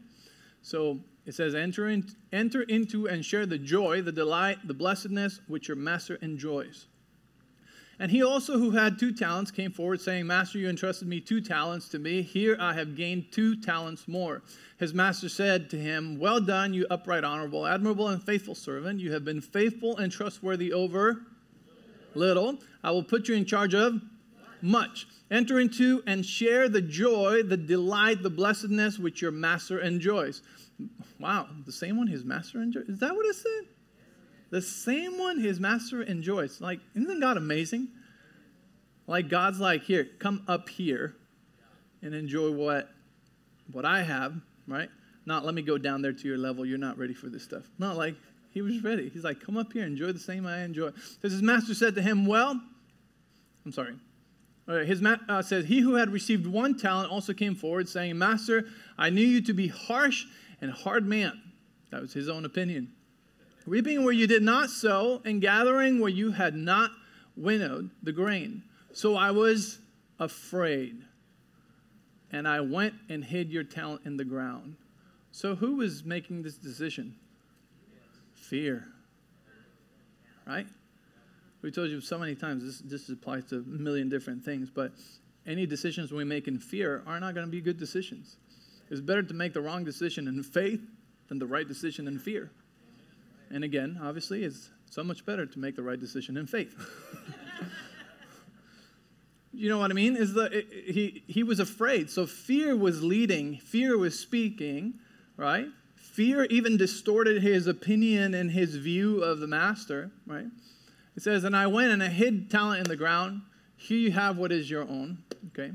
So 0.61 0.99
it 1.25 1.33
says, 1.33 1.55
enter, 1.55 1.89
in, 1.89 2.05
enter 2.31 2.61
into 2.63 3.07
and 3.07 3.23
share 3.23 3.45
the 3.45 3.57
joy, 3.57 4.01
the 4.01 4.11
delight, 4.11 4.59
the 4.65 4.73
blessedness 4.73 5.41
which 5.47 5.67
your 5.67 5.77
master 5.77 6.15
enjoys. 6.21 6.87
And 7.99 8.11
he 8.11 8.21
also, 8.21 8.57
who 8.57 8.71
had 8.71 8.99
two 8.99 9.13
talents, 9.13 9.51
came 9.51 9.71
forward, 9.71 10.01
saying, 10.01 10.27
Master, 10.27 10.57
you 10.57 10.69
entrusted 10.69 11.07
me 11.07 11.21
two 11.21 11.39
talents 11.39 11.87
to 11.89 11.99
me. 11.99 12.21
Here 12.21 12.57
I 12.59 12.73
have 12.73 12.95
gained 12.95 13.31
two 13.31 13.55
talents 13.55 14.07
more. 14.07 14.41
His 14.77 14.93
master 14.93 15.29
said 15.29 15.69
to 15.69 15.77
him, 15.77 16.19
Well 16.19 16.41
done, 16.41 16.73
you 16.73 16.85
upright, 16.89 17.23
honorable, 17.23 17.65
admirable, 17.65 18.09
and 18.09 18.21
faithful 18.21 18.55
servant. 18.55 18.99
You 18.99 19.13
have 19.13 19.23
been 19.23 19.39
faithful 19.39 19.97
and 19.97 20.11
trustworthy 20.11 20.73
over 20.73 21.21
little. 22.13 22.57
I 22.83 22.91
will 22.91 23.03
put 23.03 23.27
you 23.27 23.35
in 23.35 23.45
charge 23.45 23.73
of 23.73 24.01
much. 24.61 25.07
Enter 25.31 25.59
into 25.59 26.03
and 26.05 26.25
share 26.25 26.67
the 26.67 26.81
joy, 26.81 27.43
the 27.43 27.57
delight, 27.57 28.23
the 28.23 28.29
blessedness 28.29 28.99
which 28.99 29.21
your 29.21 29.31
master 29.31 29.79
enjoys. 29.79 30.41
Wow, 31.19 31.47
the 31.65 31.71
same 31.71 31.97
one 31.97 32.07
his 32.07 32.23
master 32.23 32.61
enjoys? 32.61 32.89
Is 32.89 32.99
that 32.99 33.15
what 33.15 33.25
it 33.25 33.35
said? 33.35 33.74
The 34.55 34.61
same 34.61 35.17
one 35.17 35.41
his 35.41 35.59
master 35.59 36.01
enjoys. 36.01 36.61
Like, 36.61 36.79
isn't 36.95 37.19
God 37.19 37.35
amazing? 37.35 37.89
Like, 39.05 39.27
God's 39.27 39.59
like, 39.59 39.83
here, 39.83 40.07
come 40.17 40.45
up 40.47 40.69
here 40.69 41.13
and 42.01 42.15
enjoy 42.15 42.51
what, 42.51 42.89
what 43.69 43.83
I 43.83 44.01
have, 44.03 44.33
right? 44.65 44.87
Not 45.25 45.43
let 45.43 45.55
me 45.55 45.61
go 45.61 45.77
down 45.77 46.01
there 46.01 46.13
to 46.13 46.25
your 46.25 46.37
level. 46.37 46.65
You're 46.65 46.77
not 46.77 46.97
ready 46.97 47.13
for 47.13 47.27
this 47.27 47.43
stuff. 47.43 47.63
Not 47.79 47.97
like 47.97 48.15
he 48.49 48.61
was 48.61 48.81
ready. 48.81 49.09
He's 49.09 49.25
like, 49.25 49.41
come 49.41 49.57
up 49.57 49.73
here, 49.73 49.85
enjoy 49.85 50.13
the 50.13 50.19
same 50.19 50.47
I 50.47 50.61
enjoy. 50.61 50.91
Because 50.91 51.33
his 51.33 51.41
master 51.41 51.73
said 51.73 51.93
to 51.95 52.01
him, 52.01 52.25
Well, 52.25 52.57
I'm 53.65 53.71
sorry. 53.73 53.95
His 54.67 55.01
ma- 55.01 55.17
uh, 55.27 55.41
says, 55.41 55.65
He 55.65 55.81
who 55.81 55.95
had 55.95 56.13
received 56.13 56.47
one 56.47 56.77
talent 56.77 57.11
also 57.11 57.33
came 57.33 57.55
forward, 57.55 57.89
saying, 57.89 58.17
Master, 58.17 58.67
I 58.97 59.09
knew 59.09 59.25
you 59.25 59.41
to 59.41 59.53
be 59.53 59.67
harsh 59.67 60.23
and 60.61 60.71
hard 60.71 61.05
man. 61.05 61.41
That 61.91 62.01
was 62.01 62.13
his 62.13 62.29
own 62.29 62.45
opinion. 62.45 62.93
Reaping 63.65 64.03
where 64.03 64.13
you 64.13 64.27
did 64.27 64.43
not 64.43 64.69
sow, 64.69 65.21
and 65.25 65.41
gathering 65.41 65.99
where 65.99 66.09
you 66.09 66.31
had 66.31 66.55
not 66.55 66.91
winnowed 67.35 67.89
the 68.03 68.11
grain. 68.11 68.63
So 68.93 69.15
I 69.15 69.31
was 69.31 69.79
afraid, 70.19 71.01
and 72.31 72.47
I 72.47 72.61
went 72.61 72.93
and 73.09 73.23
hid 73.23 73.51
your 73.51 73.63
talent 73.63 74.01
in 74.05 74.17
the 74.17 74.25
ground. 74.25 74.75
So 75.31 75.55
who 75.55 75.77
was 75.77 76.05
making 76.05 76.43
this 76.43 76.55
decision? 76.55 77.15
Fear. 78.33 78.85
Right? 80.45 80.67
We 81.61 81.71
told 81.71 81.89
you 81.89 81.99
so 81.99 82.19
many 82.19 82.35
times 82.35 82.63
this, 82.63 82.79
this 82.79 83.09
applies 83.09 83.45
to 83.45 83.57
a 83.57 83.61
million 83.61 84.07
different 84.07 84.45
things, 84.45 84.69
but 84.69 84.91
any 85.47 85.65
decisions 85.65 86.11
we 86.11 86.23
make 86.23 86.47
in 86.47 86.59
fear 86.59 87.03
are 87.07 87.19
not 87.19 87.33
going 87.33 87.45
to 87.45 87.51
be 87.51 87.61
good 87.61 87.79
decisions. 87.79 88.37
It's 88.91 89.01
better 89.01 89.23
to 89.23 89.33
make 89.33 89.53
the 89.53 89.61
wrong 89.61 89.83
decision 89.83 90.27
in 90.27 90.43
faith 90.43 90.81
than 91.27 91.39
the 91.39 91.47
right 91.47 91.67
decision 91.67 92.07
in 92.07 92.19
fear. 92.19 92.51
And 93.49 93.63
again, 93.63 93.99
obviously, 94.01 94.43
it's 94.43 94.69
so 94.89 95.03
much 95.03 95.25
better 95.25 95.45
to 95.45 95.59
make 95.59 95.75
the 95.75 95.83
right 95.83 95.99
decision 95.99 96.37
in 96.37 96.47
faith. 96.47 96.75
you 99.53 99.69
know 99.69 99.77
what 99.77 99.91
I 99.91 99.93
mean? 99.93 100.15
Is 100.15 100.33
the 100.33 100.65
he 100.71 101.23
he 101.27 101.43
was 101.43 101.59
afraid. 101.59 102.09
So 102.09 102.25
fear 102.25 102.75
was 102.75 103.03
leading, 103.03 103.57
fear 103.57 103.97
was 103.97 104.19
speaking, 104.19 104.95
right? 105.37 105.67
Fear 105.95 106.45
even 106.45 106.77
distorted 106.77 107.41
his 107.41 107.67
opinion 107.67 108.33
and 108.33 108.51
his 108.51 108.75
view 108.75 109.21
of 109.21 109.39
the 109.39 109.47
master, 109.47 110.11
right? 110.25 110.47
It 111.15 111.23
says, 111.23 111.43
"And 111.43 111.55
I 111.55 111.67
went 111.67 111.91
and 111.91 112.01
I 112.01 112.07
hid 112.07 112.49
talent 112.49 112.79
in 112.79 112.89
the 112.89 112.95
ground. 112.95 113.41
Here 113.77 113.97
you 113.97 114.11
have 114.11 114.37
what 114.37 114.51
is 114.51 114.69
your 114.69 114.83
own." 114.83 115.19
Okay. 115.47 115.71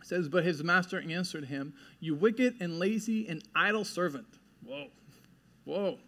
It 0.00 0.06
says, 0.06 0.28
"But 0.28 0.44
his 0.44 0.62
master 0.62 1.00
answered 1.00 1.46
him, 1.46 1.74
"You 2.00 2.14
wicked 2.14 2.56
and 2.60 2.78
lazy 2.78 3.28
and 3.28 3.42
idle 3.54 3.84
servant." 3.84 4.26
Whoa. 4.64 4.88
Whoa. 5.64 5.98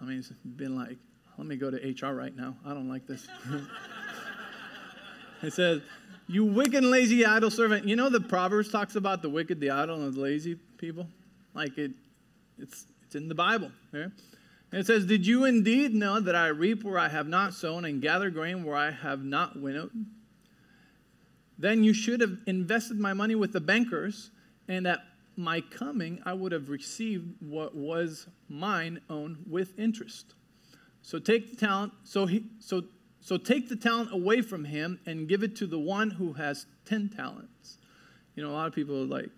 I 0.00 0.04
mean, 0.04 0.18
it's 0.18 0.32
been 0.44 0.76
like, 0.76 0.96
let 1.36 1.46
me 1.46 1.56
go 1.56 1.70
to 1.70 1.76
HR 1.76 2.14
right 2.14 2.34
now. 2.34 2.56
I 2.64 2.74
don't 2.74 2.88
like 2.88 3.06
this. 3.06 3.26
it 5.42 5.52
says, 5.52 5.82
You 6.26 6.44
wicked 6.44 6.84
lazy 6.84 7.24
idle 7.24 7.50
servant. 7.50 7.86
You 7.86 7.96
know 7.96 8.08
the 8.10 8.20
Proverbs 8.20 8.70
talks 8.70 8.96
about 8.96 9.22
the 9.22 9.28
wicked, 9.28 9.60
the 9.60 9.70
idle, 9.70 10.02
and 10.02 10.12
the 10.12 10.20
lazy 10.20 10.56
people? 10.78 11.06
Like 11.54 11.78
it, 11.78 11.92
it's, 12.58 12.86
it's 13.04 13.14
in 13.14 13.28
the 13.28 13.34
Bible. 13.34 13.70
And 13.92 14.80
it 14.80 14.86
says, 14.86 15.06
Did 15.06 15.26
you 15.26 15.44
indeed 15.44 15.94
know 15.94 16.20
that 16.20 16.34
I 16.34 16.48
reap 16.48 16.82
where 16.82 16.98
I 16.98 17.08
have 17.08 17.28
not 17.28 17.54
sown 17.54 17.84
and 17.84 18.02
gather 18.02 18.30
grain 18.30 18.64
where 18.64 18.76
I 18.76 18.90
have 18.90 19.24
not 19.24 19.60
winnowed? 19.60 20.06
Then 21.58 21.82
you 21.82 21.92
should 21.92 22.20
have 22.20 22.38
invested 22.46 22.98
my 23.00 23.12
money 23.12 23.34
with 23.34 23.52
the 23.52 23.60
bankers, 23.60 24.30
and 24.68 24.86
at 24.86 25.00
my 25.38 25.60
coming, 25.60 26.20
I 26.26 26.32
would 26.32 26.50
have 26.50 26.68
received 26.68 27.36
what 27.40 27.74
was 27.74 28.26
mine 28.48 29.00
own 29.08 29.38
with 29.48 29.78
interest. 29.78 30.34
So 31.00 31.20
take 31.20 31.50
the 31.50 31.56
talent, 31.56 31.92
so 32.02 32.26
he 32.26 32.44
so 32.58 32.82
so 33.20 33.36
take 33.36 33.68
the 33.68 33.76
talent 33.76 34.12
away 34.12 34.42
from 34.42 34.64
him 34.64 34.98
and 35.06 35.28
give 35.28 35.42
it 35.42 35.54
to 35.56 35.66
the 35.66 35.78
one 35.78 36.10
who 36.10 36.32
has 36.34 36.66
10 36.86 37.10
talents. 37.10 37.78
You 38.34 38.42
know, 38.42 38.50
a 38.50 38.52
lot 38.52 38.66
of 38.66 38.74
people 38.74 39.02
are 39.02 39.06
like, 39.06 39.30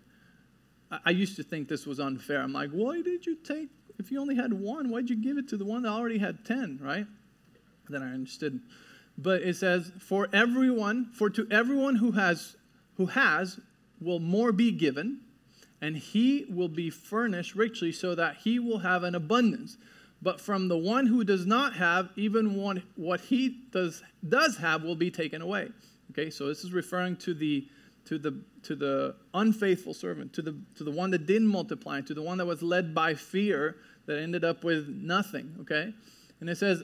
I, 0.90 0.98
I 1.06 1.10
used 1.10 1.36
to 1.36 1.42
think 1.42 1.68
this 1.68 1.86
was 1.86 2.00
unfair. 2.00 2.40
I'm 2.40 2.52
like, 2.52 2.70
why 2.70 3.02
did 3.02 3.26
you 3.26 3.36
take, 3.36 3.68
if 3.98 4.10
you 4.10 4.20
only 4.20 4.36
had 4.36 4.52
one, 4.52 4.90
why'd 4.90 5.10
you 5.10 5.16
give 5.16 5.38
it 5.38 5.48
to 5.48 5.56
the 5.56 5.64
one 5.64 5.82
that 5.82 5.90
already 5.90 6.18
had 6.18 6.44
10, 6.44 6.78
right? 6.82 7.06
Then 7.88 8.02
I 8.02 8.12
understood. 8.12 8.60
But 9.18 9.42
it 9.42 9.56
says, 9.56 9.92
for 9.98 10.28
everyone, 10.32 11.10
for 11.12 11.28
to 11.30 11.46
everyone 11.50 11.96
who 11.96 12.12
has, 12.12 12.56
who 12.96 13.06
has, 13.06 13.58
will 14.00 14.20
more 14.20 14.52
be 14.52 14.72
given, 14.72 15.20
and 15.80 15.96
he 15.96 16.46
will 16.48 16.68
be 16.68 16.90
furnished 16.90 17.54
richly 17.54 17.92
so 17.92 18.14
that 18.14 18.36
he 18.44 18.58
will 18.58 18.78
have 18.78 19.02
an 19.02 19.14
abundance. 19.14 19.76
But 20.22 20.40
from 20.40 20.68
the 20.68 20.76
one 20.76 21.06
who 21.06 21.24
does 21.24 21.46
not 21.46 21.74
have, 21.76 22.10
even 22.16 22.54
one, 22.54 22.82
what 22.96 23.20
he 23.20 23.62
does, 23.72 24.02
does 24.28 24.58
have 24.58 24.82
will 24.82 24.96
be 24.96 25.10
taken 25.10 25.40
away. 25.40 25.68
Okay, 26.10 26.28
so 26.28 26.46
this 26.46 26.64
is 26.64 26.72
referring 26.72 27.16
to 27.18 27.34
the 27.34 27.66
to 28.06 28.18
the 28.18 28.42
to 28.64 28.74
the 28.74 29.14
unfaithful 29.32 29.94
servant, 29.94 30.32
to 30.34 30.42
the 30.42 30.56
to 30.76 30.84
the 30.84 30.90
one 30.90 31.10
that 31.12 31.26
didn't 31.26 31.48
multiply, 31.48 32.00
to 32.02 32.12
the 32.12 32.22
one 32.22 32.38
that 32.38 32.46
was 32.46 32.62
led 32.62 32.94
by 32.94 33.14
fear 33.14 33.76
that 34.06 34.18
ended 34.18 34.44
up 34.44 34.64
with 34.64 34.88
nothing. 34.88 35.56
Okay, 35.60 35.94
and 36.40 36.50
it 36.50 36.58
says, 36.58 36.82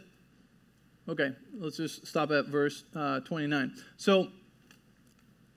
okay, 1.08 1.32
let's 1.58 1.76
just 1.76 2.06
stop 2.06 2.30
at 2.30 2.46
verse 2.46 2.84
uh, 2.94 3.20
29. 3.20 3.74
So 3.96 4.28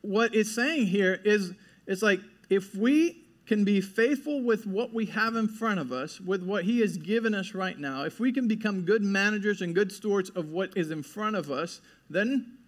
what 0.01 0.33
it's 0.35 0.53
saying 0.53 0.87
here 0.87 1.19
is 1.23 1.53
it's 1.85 2.01
like 2.01 2.19
if 2.49 2.75
we 2.75 3.18
can 3.49 3.63
be 3.63 3.81
faithful 3.81 4.43
with 4.43 4.67
what 4.67 4.93
we 4.93 5.07
have 5.07 5.35
in 5.35 5.47
front 5.47 5.79
of 5.79 5.91
us, 5.91 6.21
with 6.21 6.43
what 6.43 6.65
He 6.65 6.81
has 6.81 6.97
given 6.97 7.33
us 7.33 7.55
right 7.55 7.79
now, 7.79 8.03
if 8.03 8.19
we 8.19 8.31
can 8.31 8.47
become 8.47 8.83
good 8.83 9.01
managers 9.01 9.63
and 9.63 9.73
good 9.73 9.91
stewards 9.91 10.29
of 10.29 10.49
what 10.49 10.77
is 10.77 10.91
in 10.91 11.01
front 11.01 11.35
of 11.35 11.49
us, 11.49 11.81
then 12.11 12.59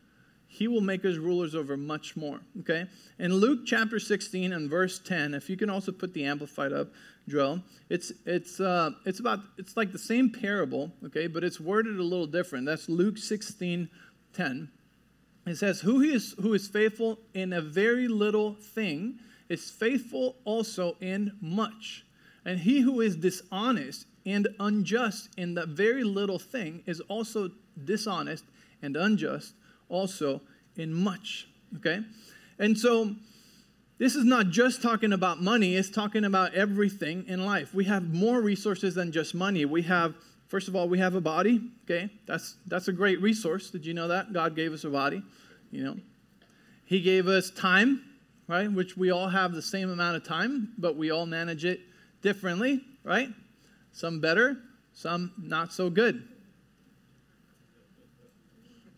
He 0.48 0.68
will 0.68 0.82
make 0.82 1.06
us 1.06 1.18
rulers 1.18 1.54
over 1.54 1.78
much 1.78 2.18
more. 2.18 2.40
Okay? 2.62 2.88
In 3.20 3.36
Luke 3.36 3.60
chapter 3.64 4.00
16 4.00 4.52
and 4.54 4.72
verse 4.72 4.98
10, 4.98 5.36
if 5.36 5.52
you 5.52 5.56
can 5.56 5.70
also 5.70 5.92
put 5.92 6.16
the 6.16 6.26
Amplified 6.26 6.74
up, 6.74 6.88
Joel, 7.28 7.62
it's, 7.92 8.12
it's, 8.26 8.60
uh, 8.60 8.90
it's, 9.06 9.20
about, 9.20 9.42
it's 9.60 9.78
like 9.78 9.92
the 9.92 10.00
same 10.00 10.32
parable, 10.32 10.92
okay, 11.06 11.28
but 11.28 11.44
it's 11.44 11.60
worded 11.60 12.00
a 12.00 12.04
little 12.04 12.26
different. 12.26 12.66
That's 12.66 12.90
Luke 12.90 13.20
16 13.20 13.88
10. 14.34 14.72
It 15.46 15.58
says, 15.58 15.82
Who 15.82 16.02
is, 16.02 16.34
who 16.42 16.56
is 16.56 16.68
faithful 16.68 17.20
in 17.36 17.54
a 17.54 17.62
very 17.62 18.08
little 18.08 18.56
thing 18.56 19.20
is 19.52 19.70
faithful 19.70 20.38
also 20.46 20.96
in 21.02 21.34
much. 21.42 22.06
And 22.46 22.60
he 22.60 22.82
who 22.82 23.02
is 23.02 23.16
dishonest 23.16 24.06
and 24.26 24.48
unjust 24.60 25.30
in 25.38 25.54
the 25.54 25.66
very 25.66 26.04
little 26.04 26.40
thing 26.40 26.84
is 26.86 27.00
also 27.02 27.52
dishonest 27.84 28.46
and 28.82 28.96
unjust 28.96 29.54
also 29.90 30.42
in 30.76 30.94
much. 30.94 31.48
Okay? 31.78 32.00
And 32.58 32.78
so 32.78 33.16
this 33.98 34.16
is 34.16 34.26
not 34.26 34.50
just 34.50 34.82
talking 34.82 35.14
about 35.14 35.42
money, 35.42 35.76
it's 35.76 35.90
talking 35.90 36.26
about 36.26 36.54
everything 36.54 37.26
in 37.28 37.46
life. 37.46 37.74
We 37.74 37.86
have 37.86 38.14
more 38.14 38.42
resources 38.42 38.96
than 38.96 39.12
just 39.12 39.36
money. 39.36 39.66
We 39.66 39.84
have 39.84 40.16
first 40.52 40.68
of 40.68 40.76
all, 40.76 40.90
we 40.90 41.00
have 41.00 41.16
a 41.16 41.22
body, 41.22 41.62
okay? 41.86 42.10
That's 42.26 42.58
that's 42.68 42.90
a 42.90 42.92
great 42.92 43.22
resource. 43.22 43.70
Did 43.70 43.86
you 43.86 43.94
know 43.94 44.10
that? 44.10 44.34
God 44.34 44.54
gave 44.56 44.74
us 44.74 44.84
a 44.84 44.90
body, 44.90 45.24
you 45.72 45.84
know. 45.84 45.98
He 46.84 47.00
gave 47.00 47.28
us 47.28 47.50
time, 47.50 48.04
right? 48.52 48.70
Which 48.70 48.98
we 48.98 49.12
all 49.12 49.30
have 49.30 49.54
the 49.54 49.62
same 49.62 49.90
amount 49.90 50.18
of 50.18 50.26
time, 50.26 50.74
but 50.78 50.98
we 50.98 51.10
all 51.10 51.26
manage 51.26 51.64
it 51.64 51.80
differently, 52.22 52.82
right? 53.02 53.30
Some 53.94 54.20
better, 54.20 54.58
some 54.92 55.32
not 55.42 55.72
so 55.72 55.90
good. 55.90 56.28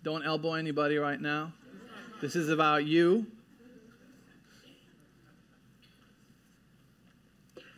Don't 0.02 0.26
elbow 0.26 0.54
anybody 0.56 0.98
right 0.98 1.22
now. 1.22 1.54
This 2.20 2.36
is 2.36 2.50
about 2.50 2.86
you. 2.86 3.28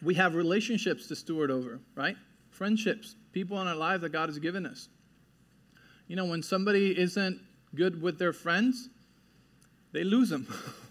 we 0.02 0.14
have 0.14 0.36
relationships 0.36 1.08
to 1.08 1.16
steward 1.16 1.52
over, 1.52 1.80
right? 1.96 2.16
Friendships, 2.52 3.16
people 3.34 3.60
in 3.60 3.68
our 3.68 3.76
lives 3.76 4.04
that 4.04 4.14
God 4.14 4.30
has 4.30 4.40
given 4.40 4.66
us. 4.66 4.88
You 6.08 6.16
know, 6.16 6.26
when 6.26 6.42
somebody 6.42 6.98
isn't 6.98 7.42
good 7.74 8.02
with 8.02 8.18
their 8.20 8.32
friends, 8.32 8.88
they 9.92 10.06
lose 10.06 10.30
them. 10.30 10.48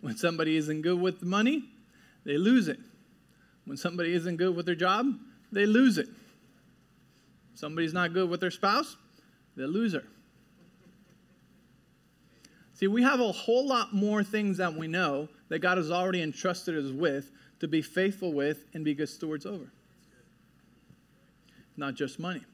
when 0.00 0.16
somebody 0.16 0.56
isn't 0.56 0.82
good 0.82 1.00
with 1.00 1.22
money, 1.22 1.64
they 2.24 2.38
lose 2.38 2.68
it. 2.68 2.78
When 3.64 3.76
somebody 3.76 4.14
isn't 4.14 4.36
good 4.36 4.54
with 4.54 4.66
their 4.66 4.74
job, 4.74 5.06
they 5.52 5.66
lose 5.66 5.98
it. 5.98 6.08
Somebody's 7.54 7.92
not 7.92 8.12
good 8.12 8.30
with 8.30 8.40
their 8.40 8.50
spouse, 8.50 8.96
they 9.56 9.64
lose 9.64 9.92
her. 9.92 10.04
See, 12.74 12.86
we 12.86 13.02
have 13.02 13.18
a 13.18 13.32
whole 13.32 13.66
lot 13.66 13.92
more 13.92 14.22
things 14.22 14.58
that 14.58 14.72
we 14.72 14.86
know 14.86 15.28
that 15.48 15.58
God 15.58 15.78
has 15.78 15.90
already 15.90 16.22
entrusted 16.22 16.76
us 16.76 16.92
with 16.92 17.32
to 17.58 17.66
be 17.66 17.82
faithful 17.82 18.32
with 18.32 18.64
and 18.72 18.84
be 18.84 18.94
good 18.94 19.08
stewards 19.08 19.44
over. 19.44 19.72
Not 21.76 21.94
just 21.94 22.20
money. 22.20 22.44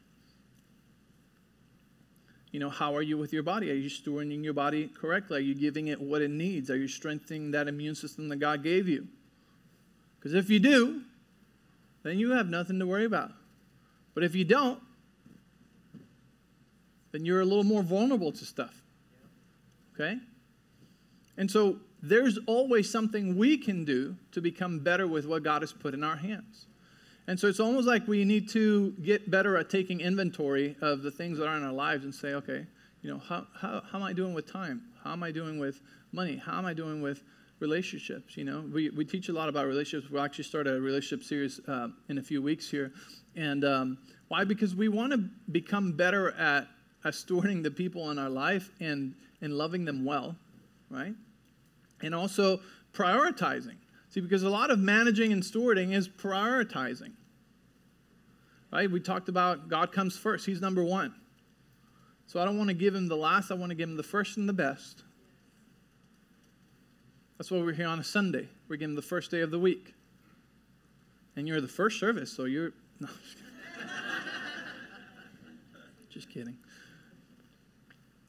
You 2.54 2.60
know, 2.60 2.70
how 2.70 2.94
are 2.94 3.02
you 3.02 3.18
with 3.18 3.32
your 3.32 3.42
body? 3.42 3.68
Are 3.72 3.74
you 3.74 3.90
stewarding 3.90 4.44
your 4.44 4.54
body 4.54 4.86
correctly? 4.86 5.38
Are 5.38 5.40
you 5.40 5.56
giving 5.56 5.88
it 5.88 6.00
what 6.00 6.22
it 6.22 6.30
needs? 6.30 6.70
Are 6.70 6.76
you 6.76 6.86
strengthening 6.86 7.50
that 7.50 7.66
immune 7.66 7.96
system 7.96 8.28
that 8.28 8.36
God 8.36 8.62
gave 8.62 8.86
you? 8.86 9.08
Because 10.16 10.34
if 10.34 10.48
you 10.48 10.60
do, 10.60 11.02
then 12.04 12.16
you 12.16 12.30
have 12.30 12.48
nothing 12.48 12.78
to 12.78 12.86
worry 12.86 13.06
about. 13.06 13.32
But 14.14 14.22
if 14.22 14.36
you 14.36 14.44
don't, 14.44 14.80
then 17.10 17.24
you're 17.24 17.40
a 17.40 17.44
little 17.44 17.64
more 17.64 17.82
vulnerable 17.82 18.30
to 18.30 18.44
stuff. 18.44 18.82
Okay? 19.92 20.18
And 21.36 21.50
so 21.50 21.78
there's 22.04 22.38
always 22.46 22.88
something 22.88 23.36
we 23.36 23.58
can 23.58 23.84
do 23.84 24.14
to 24.30 24.40
become 24.40 24.78
better 24.78 25.08
with 25.08 25.26
what 25.26 25.42
God 25.42 25.62
has 25.62 25.72
put 25.72 25.92
in 25.92 26.04
our 26.04 26.18
hands. 26.18 26.66
And 27.26 27.40
so 27.40 27.48
it's 27.48 27.60
almost 27.60 27.86
like 27.86 28.06
we 28.06 28.24
need 28.24 28.48
to 28.50 28.92
get 29.02 29.30
better 29.30 29.56
at 29.56 29.70
taking 29.70 30.00
inventory 30.00 30.76
of 30.80 31.02
the 31.02 31.10
things 31.10 31.38
that 31.38 31.46
are 31.46 31.56
in 31.56 31.62
our 31.62 31.72
lives 31.72 32.04
and 32.04 32.14
say, 32.14 32.34
okay, 32.34 32.66
you 33.02 33.10
know, 33.10 33.18
how, 33.18 33.46
how, 33.58 33.82
how 33.90 33.98
am 33.98 34.04
I 34.04 34.12
doing 34.12 34.34
with 34.34 34.50
time? 34.50 34.82
How 35.02 35.12
am 35.12 35.22
I 35.22 35.30
doing 35.30 35.58
with 35.58 35.80
money? 36.12 36.36
How 36.36 36.58
am 36.58 36.66
I 36.66 36.74
doing 36.74 37.00
with 37.00 37.22
relationships? 37.60 38.36
You 38.36 38.44
know, 38.44 38.64
we, 38.72 38.90
we 38.90 39.04
teach 39.04 39.28
a 39.28 39.32
lot 39.32 39.48
about 39.48 39.66
relationships. 39.66 40.10
We'll 40.10 40.22
actually 40.22 40.44
start 40.44 40.66
a 40.66 40.80
relationship 40.80 41.24
series 41.24 41.60
uh, 41.66 41.88
in 42.08 42.18
a 42.18 42.22
few 42.22 42.42
weeks 42.42 42.70
here. 42.70 42.92
And 43.36 43.64
um, 43.64 43.98
why? 44.28 44.44
Because 44.44 44.74
we 44.74 44.88
want 44.88 45.12
to 45.12 45.18
become 45.50 45.92
better 45.92 46.32
at, 46.32 46.68
at 47.04 47.14
stewarding 47.14 47.62
the 47.62 47.70
people 47.70 48.10
in 48.10 48.18
our 48.18 48.30
life 48.30 48.70
and, 48.80 49.14
and 49.40 49.54
loving 49.54 49.84
them 49.84 50.04
well, 50.04 50.36
right? 50.90 51.14
and 52.04 52.14
also 52.14 52.60
prioritizing. 52.92 53.76
See, 54.14 54.20
because 54.20 54.44
a 54.44 54.48
lot 54.48 54.70
of 54.70 54.78
managing 54.78 55.32
and 55.32 55.42
stewarding 55.42 55.92
is 55.92 56.08
prioritizing. 56.08 57.14
Right? 58.72 58.88
We 58.88 59.00
talked 59.00 59.28
about 59.28 59.68
God 59.68 59.90
comes 59.90 60.16
first, 60.16 60.46
He's 60.46 60.60
number 60.60 60.84
one. 60.84 61.12
So 62.28 62.40
I 62.40 62.44
don't 62.44 62.56
want 62.56 62.68
to 62.68 62.74
give 62.74 62.94
Him 62.94 63.08
the 63.08 63.16
last, 63.16 63.50
I 63.50 63.54
want 63.54 63.70
to 63.70 63.74
give 63.74 63.88
Him 63.88 63.96
the 63.96 64.04
first 64.04 64.36
and 64.36 64.48
the 64.48 64.52
best. 64.52 65.02
That's 67.38 67.50
why 67.50 67.58
we're 67.58 67.72
here 67.72 67.88
on 67.88 67.98
a 67.98 68.04
Sunday. 68.04 68.48
We're 68.68 68.76
giving 68.76 68.94
the 68.94 69.02
first 69.02 69.32
day 69.32 69.40
of 69.40 69.50
the 69.50 69.58
week. 69.58 69.94
And 71.34 71.48
you're 71.48 71.60
the 71.60 71.66
first 71.66 71.98
service, 71.98 72.32
so 72.32 72.44
you're. 72.44 72.70
No, 73.00 73.08
just 76.08 76.30
kidding. 76.30 76.56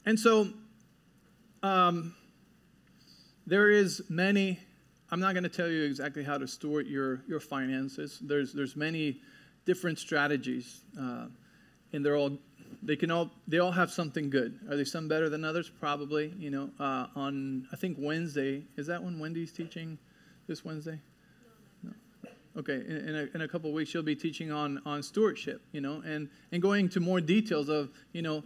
And 0.04 0.20
so, 0.20 0.50
um, 1.62 2.16
there 3.46 3.70
is 3.70 4.02
many, 4.10 4.60
I'm 5.12 5.20
not 5.20 5.34
going 5.34 5.44
to 5.44 5.50
tell 5.50 5.70
you 5.70 5.84
exactly 5.84 6.24
how 6.24 6.38
to 6.38 6.48
steward 6.48 6.88
your, 6.88 7.22
your 7.28 7.40
finances. 7.40 8.20
There's, 8.22 8.54
there's 8.54 8.76
many 8.76 9.22
different 9.66 10.00
strategies, 10.00 10.82
uh, 11.00 11.28
and 11.94 12.06
they're 12.06 12.18
all, 12.18 12.38
they 12.82 12.96
can 12.96 13.12
all, 13.12 13.32
they 13.48 13.60
all 13.60 13.72
have 13.72 13.92
something 13.92 14.30
good. 14.30 14.60
Are 14.70 14.76
they 14.76 14.84
some 14.84 15.08
better 15.08 15.30
than 15.30 15.44
others? 15.44 15.70
Probably, 15.80 16.34
you 16.40 16.50
know, 16.50 16.70
uh, 16.80 17.08
on, 17.16 17.68
I 17.72 17.76
think 17.76 17.98
Wednesday, 18.00 18.64
is 18.78 18.88
that 18.88 19.04
when 19.04 19.20
Wendy's 19.20 19.52
teaching 19.52 19.98
this 20.48 20.66
Wednesday? 20.66 21.00
Okay, 22.58 22.76
in, 22.76 23.10
in, 23.10 23.16
a, 23.16 23.36
in 23.36 23.42
a 23.42 23.48
couple 23.48 23.72
weeks, 23.74 23.90
she'll 23.90 24.02
be 24.02 24.16
teaching 24.16 24.52
on, 24.52 24.82
on 24.86 25.04
stewardship, 25.04 25.62
you 25.74 25.82
know, 25.82 26.02
and, 26.06 26.30
and 26.54 26.62
going 26.62 26.86
into 26.86 27.02
more 27.02 27.20
details 27.20 27.68
of, 27.68 27.90
you 28.14 28.22
know, 28.22 28.44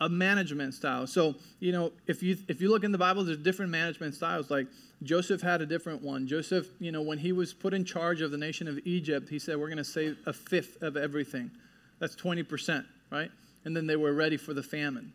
a 0.00 0.08
management 0.08 0.74
style. 0.74 1.06
So, 1.06 1.34
you 1.58 1.72
know, 1.72 1.92
if 2.06 2.22
you 2.22 2.36
if 2.48 2.60
you 2.60 2.70
look 2.70 2.84
in 2.84 2.92
the 2.92 2.98
Bible, 2.98 3.22
there's 3.24 3.38
different 3.38 3.70
management 3.70 4.14
styles. 4.14 4.50
Like 4.50 4.66
Joseph 5.02 5.42
had 5.42 5.60
a 5.60 5.66
different 5.66 6.02
one. 6.02 6.26
Joseph, 6.26 6.68
you 6.78 6.90
know, 6.90 7.02
when 7.02 7.18
he 7.18 7.32
was 7.32 7.52
put 7.52 7.74
in 7.74 7.84
charge 7.84 8.22
of 8.22 8.30
the 8.30 8.38
nation 8.38 8.66
of 8.66 8.78
Egypt, 8.84 9.28
he 9.28 9.38
said, 9.38 9.58
"We're 9.58 9.68
going 9.68 9.78
to 9.78 9.84
save 9.84 10.16
a 10.26 10.32
fifth 10.32 10.82
of 10.82 10.96
everything." 10.96 11.50
That's 11.98 12.16
20%, 12.16 12.86
right? 13.10 13.30
And 13.66 13.76
then 13.76 13.86
they 13.86 13.96
were 13.96 14.14
ready 14.14 14.38
for 14.38 14.54
the 14.54 14.62
famine. 14.62 15.12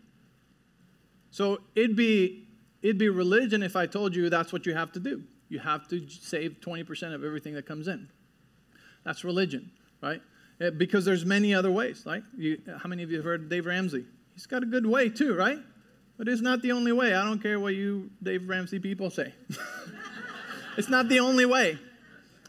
So 1.31 1.59
it'd 1.75 1.95
be 1.95 2.47
it'd 2.83 2.99
be 2.99 3.09
religion 3.09 3.63
if 3.63 3.75
I 3.75 3.87
told 3.87 4.15
you 4.15 4.29
that's 4.29 4.53
what 4.53 4.67
you 4.67 4.75
have 4.75 4.91
to 4.93 4.99
do. 4.99 5.23
You 5.49 5.59
have 5.59 5.87
to 5.89 6.07
save 6.09 6.57
20% 6.59 7.13
of 7.13 7.23
everything 7.23 7.53
that 7.55 7.65
comes 7.65 7.87
in. 7.87 8.07
That's 9.03 9.23
religion, 9.23 9.71
right? 10.01 10.21
Eh, 10.59 10.71
because 10.71 11.05
there's 11.05 11.25
many 11.25 11.53
other 11.53 11.71
ways. 11.71 12.03
Like, 12.05 12.23
you, 12.37 12.59
how 12.81 12.89
many 12.89 13.03
of 13.03 13.11
you 13.11 13.17
have 13.17 13.25
heard 13.25 13.49
Dave 13.49 13.65
Ramsey? 13.65 14.05
He's 14.35 14.45
got 14.45 14.61
a 14.61 14.65
good 14.65 14.85
way 14.85 15.09
too, 15.09 15.33
right? 15.33 15.57
But 16.17 16.27
it's 16.27 16.41
not 16.41 16.61
the 16.61 16.71
only 16.71 16.91
way. 16.91 17.15
I 17.15 17.23
don't 17.25 17.41
care 17.41 17.59
what 17.59 17.73
you 17.73 18.11
Dave 18.21 18.47
Ramsey 18.47 18.79
people 18.79 19.09
say. 19.09 19.33
it's 20.77 20.89
not 20.89 21.09
the 21.09 21.19
only 21.19 21.45
way. 21.45 21.79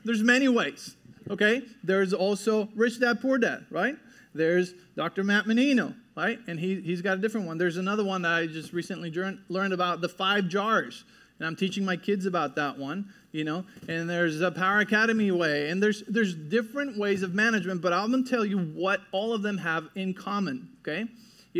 There's 0.05 0.23
many 0.23 0.49
ways. 0.49 0.97
Okay? 1.31 1.63
There's 1.83 2.13
also 2.13 2.69
Rich 2.75 3.01
Dad 3.01 3.21
Poor 3.21 3.39
Dad, 3.39 3.67
right? 3.71 3.97
There's 4.35 4.75
Dr. 4.97 5.25
Matt 5.25 5.47
Menino, 5.47 5.95
right? 6.17 6.39
And 6.47 6.61
he, 6.61 6.81
he's 6.81 7.03
got 7.03 7.19
a 7.19 7.21
different 7.21 7.47
one. 7.47 7.59
There's 7.59 7.79
another 7.79 8.05
one 8.05 8.23
that 8.23 8.33
I 8.33 8.47
just 8.47 8.73
recently 8.73 9.13
learned 9.49 9.73
about 9.73 10.01
the 10.01 10.09
five 10.09 10.49
jars. 10.49 11.05
And 11.39 11.47
I'm 11.47 11.57
teaching 11.57 11.85
my 11.85 11.97
kids 11.97 12.27
about 12.27 12.57
that 12.57 12.79
one, 12.79 13.13
you 13.33 13.45
know. 13.45 13.65
And 13.89 14.09
there's 14.09 14.41
a 14.41 14.51
Power 14.51 14.81
Academy 14.81 15.31
way. 15.31 15.71
And 15.71 15.83
there's, 15.83 16.03
there's 16.09 16.35
different 16.35 16.99
ways 16.99 17.23
of 17.23 17.35
management, 17.35 17.83
but 17.83 17.93
I'm 17.93 18.11
going 18.11 18.25
to 18.25 18.31
tell 18.31 18.45
you 18.45 18.59
what 18.59 19.01
all 19.13 19.35
of 19.35 19.43
them 19.43 19.59
have 19.59 19.89
in 19.95 20.15
common, 20.15 20.69
okay? 20.81 21.07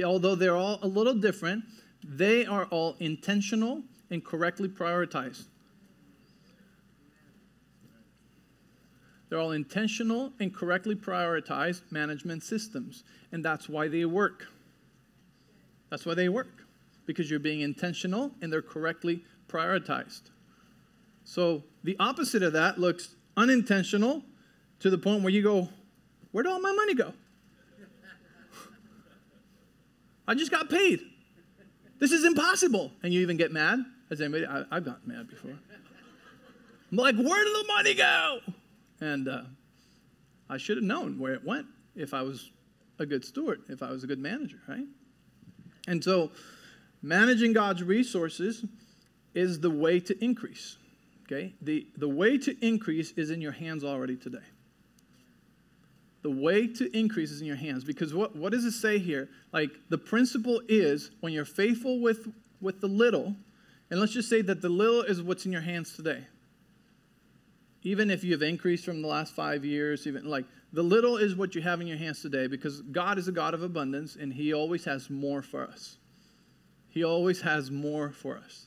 Although 0.05 0.35
they're 0.35 0.57
all 0.57 0.79
a 0.83 0.87
little 0.89 1.15
different, 1.15 1.65
they 2.05 2.47
are 2.47 2.67
all 2.67 2.97
intentional 3.01 3.83
and 4.11 4.25
correctly 4.25 4.69
prioritized. 4.69 5.47
They're 9.29 9.41
all 9.41 9.53
intentional 9.53 10.33
and 10.39 10.55
correctly 10.55 10.95
prioritized 10.95 11.83
management 11.91 12.45
systems. 12.45 13.03
And 13.33 13.45
that's 13.45 13.69
why 13.69 13.89
they 13.89 14.05
work. 14.05 14.47
That's 15.91 16.07
why 16.07 16.15
they 16.15 16.29
work. 16.29 16.65
Because 17.07 17.31
you're 17.31 17.41
being 17.41 17.61
intentional 17.61 18.33
and 18.41 18.53
they're 18.53 18.63
correctly 18.63 19.25
prioritized. 19.49 20.31
So 21.25 21.65
the 21.83 21.97
opposite 21.99 22.43
of 22.43 22.53
that 22.53 22.79
looks 22.79 23.17
unintentional 23.37 24.23
to 24.81 24.91
the 24.91 24.99
point 24.99 25.23
where 25.23 25.33
you 25.33 25.43
go, 25.43 25.69
Where 26.31 26.45
did 26.45 26.53
all 26.53 26.61
my 26.61 26.73
money 26.73 26.95
go? 26.95 27.13
I 30.27 30.35
just 30.35 30.51
got 30.51 30.69
paid. 30.69 31.01
This 31.99 32.13
is 32.13 32.25
impossible. 32.25 32.93
And 33.03 33.13
you 33.13 33.21
even 33.21 33.37
get 33.37 33.53
mad. 33.53 33.85
Has 34.11 34.21
anybody? 34.21 34.47
I, 34.47 34.65
have 34.73 34.85
gotten 34.85 35.03
mad 35.07 35.29
before. 35.29 35.53
I'm 36.91 36.97
like, 36.99 37.17
where 37.17 37.45
did 37.45 37.55
the 37.55 37.65
money 37.67 37.95
go? 37.95 38.39
And 39.01 39.29
uh, 39.29 39.43
I 40.49 40.57
should 40.57 40.77
have 40.77 40.85
known 40.85 41.19
where 41.19 41.35
it 41.35 41.45
went 41.45 41.67
if 41.95 42.15
I 42.15 42.23
was 42.23 42.51
a 42.99 43.07
good 43.07 43.25
steward, 43.25 43.63
if 43.69 43.83
I 43.83 43.91
was 43.91 44.05
a 44.05 44.07
good 44.07 44.19
manager, 44.19 44.59
right? 44.69 44.87
And 45.89 46.03
so, 46.03 46.31
managing 47.03 47.53
God's 47.53 47.83
resources 47.83 48.65
is 49.35 49.61
the 49.61 49.71
way 49.71 50.01
to 50.01 50.25
increase. 50.25 50.79
Okay? 51.25 51.55
The, 51.61 51.87
the 51.97 52.09
way 52.09 52.39
to 52.39 52.67
increase 52.67 53.13
is 53.13 53.31
in 53.31 53.41
your 53.41 53.53
hands 53.53 53.85
already 53.85 54.17
today. 54.17 54.39
The 56.27 56.33
way 56.33 56.67
to 56.67 56.91
increase 56.99 57.31
is 57.31 57.41
in 57.41 57.47
your 57.47 57.55
hands. 57.55 57.85
Because 57.85 58.13
what, 58.13 58.35
what 58.35 58.51
does 58.51 58.65
it 58.65 58.73
say 58.73 58.99
here? 58.99 59.29
Like 59.53 59.71
the 59.91 59.97
principle 59.97 60.61
is 60.67 61.13
when 61.21 61.33
you're 61.33 61.45
faithful 61.45 62.01
with, 62.01 62.27
with 62.61 62.81
the 62.81 62.89
little, 62.89 63.37
and 63.93 64.01
let's 64.01 64.13
just 64.13 64.29
say 64.29 64.43
that 64.43 64.61
the 64.61 64.69
little 64.69 65.03
is 65.03 65.23
what's 65.23 65.47
in 65.47 65.53
your 65.53 65.61
hands 65.61 65.95
today. 65.95 66.25
Even 67.85 68.11
if 68.11 68.25
you've 68.25 68.43
increased 68.43 68.85
from 68.85 69.03
the 69.03 69.07
last 69.07 69.37
five 69.37 69.65
years, 69.65 70.09
even 70.09 70.25
like 70.25 70.47
the 70.73 70.83
little 70.83 71.17
is 71.17 71.37
what 71.37 71.55
you 71.55 71.63
have 71.63 71.81
in 71.81 71.87
your 71.87 71.97
hands 71.97 72.23
today 72.23 72.49
because 72.49 72.83
God 72.83 73.19
is 73.19 73.29
a 73.29 73.33
God 73.33 73.55
of 73.55 73.63
abundance 73.63 74.17
and 74.17 74.33
He 74.33 74.53
always 74.53 74.85
has 74.85 75.09
more 75.09 75.43
for 75.43 75.63
us. 75.63 75.99
He 76.89 77.05
always 77.05 77.41
has 77.43 77.71
more 77.71 78.11
for 78.11 78.37
us. 78.37 78.67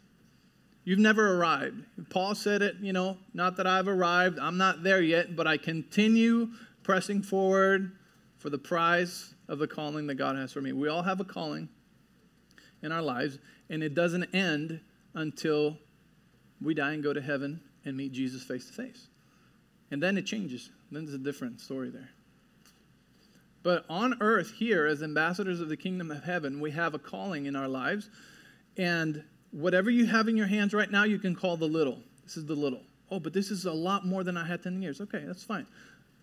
You've 0.85 0.99
never 0.99 1.35
arrived. 1.35 1.83
Paul 2.09 2.35
said 2.35 2.61
it, 2.61 2.77
you 2.79 2.93
know, 2.93 3.17
not 3.33 3.57
that 3.57 3.67
I've 3.67 3.89
arrived, 3.89 4.39
I'm 4.39 4.57
not 4.57 4.81
there 4.81 5.01
yet, 5.01 5.35
but 5.35 5.45
I 5.45 5.57
continue 5.57 6.51
pressing 6.89 7.21
forward 7.21 7.91
for 8.39 8.49
the 8.49 8.57
prize 8.57 9.35
of 9.47 9.59
the 9.59 9.67
calling 9.67 10.07
that 10.07 10.15
God 10.15 10.35
has 10.35 10.51
for 10.51 10.59
me. 10.59 10.71
We 10.71 10.87
all 10.87 11.03
have 11.03 11.19
a 11.19 11.23
calling 11.23 11.69
in 12.81 12.91
our 12.91 13.03
lives, 13.03 13.37
and 13.69 13.83
it 13.83 13.93
doesn't 13.93 14.33
end 14.33 14.81
until 15.13 15.77
we 16.59 16.73
die 16.73 16.93
and 16.93 17.03
go 17.03 17.13
to 17.13 17.21
heaven 17.21 17.61
and 17.85 17.95
meet 17.95 18.11
Jesus 18.11 18.41
face 18.41 18.65
to 18.65 18.73
face. 18.73 19.05
And 19.91 20.01
then 20.01 20.17
it 20.17 20.25
changes. 20.25 20.71
Then 20.91 21.05
there's 21.05 21.13
a 21.13 21.19
different 21.19 21.61
story 21.61 21.91
there. 21.91 22.09
But 23.61 23.85
on 23.87 24.17
earth, 24.19 24.53
here, 24.53 24.87
as 24.87 25.03
ambassadors 25.03 25.61
of 25.61 25.69
the 25.69 25.77
kingdom 25.77 26.09
of 26.09 26.23
heaven, 26.23 26.59
we 26.59 26.71
have 26.71 26.95
a 26.95 26.99
calling 26.99 27.45
in 27.45 27.55
our 27.55 27.67
lives. 27.67 28.09
And 28.77 29.23
whatever 29.51 29.91
you 29.91 30.07
have 30.07 30.27
in 30.27 30.35
your 30.35 30.47
hands 30.47 30.73
right 30.73 30.89
now, 30.89 31.03
you 31.03 31.19
can 31.19 31.35
call 31.35 31.55
the 31.55 31.67
little. 31.67 31.99
This 32.23 32.35
is 32.35 32.47
the 32.47 32.55
little. 32.55 32.81
Oh, 33.11 33.19
but 33.19 33.33
this 33.33 33.51
is 33.51 33.65
a 33.65 33.73
lot 33.73 34.07
more 34.07 34.23
than 34.23 34.37
I 34.37 34.47
had 34.47 34.63
10 34.63 34.81
years. 34.81 34.99
Okay, 35.01 35.23
that's 35.23 35.43
fine. 35.43 35.67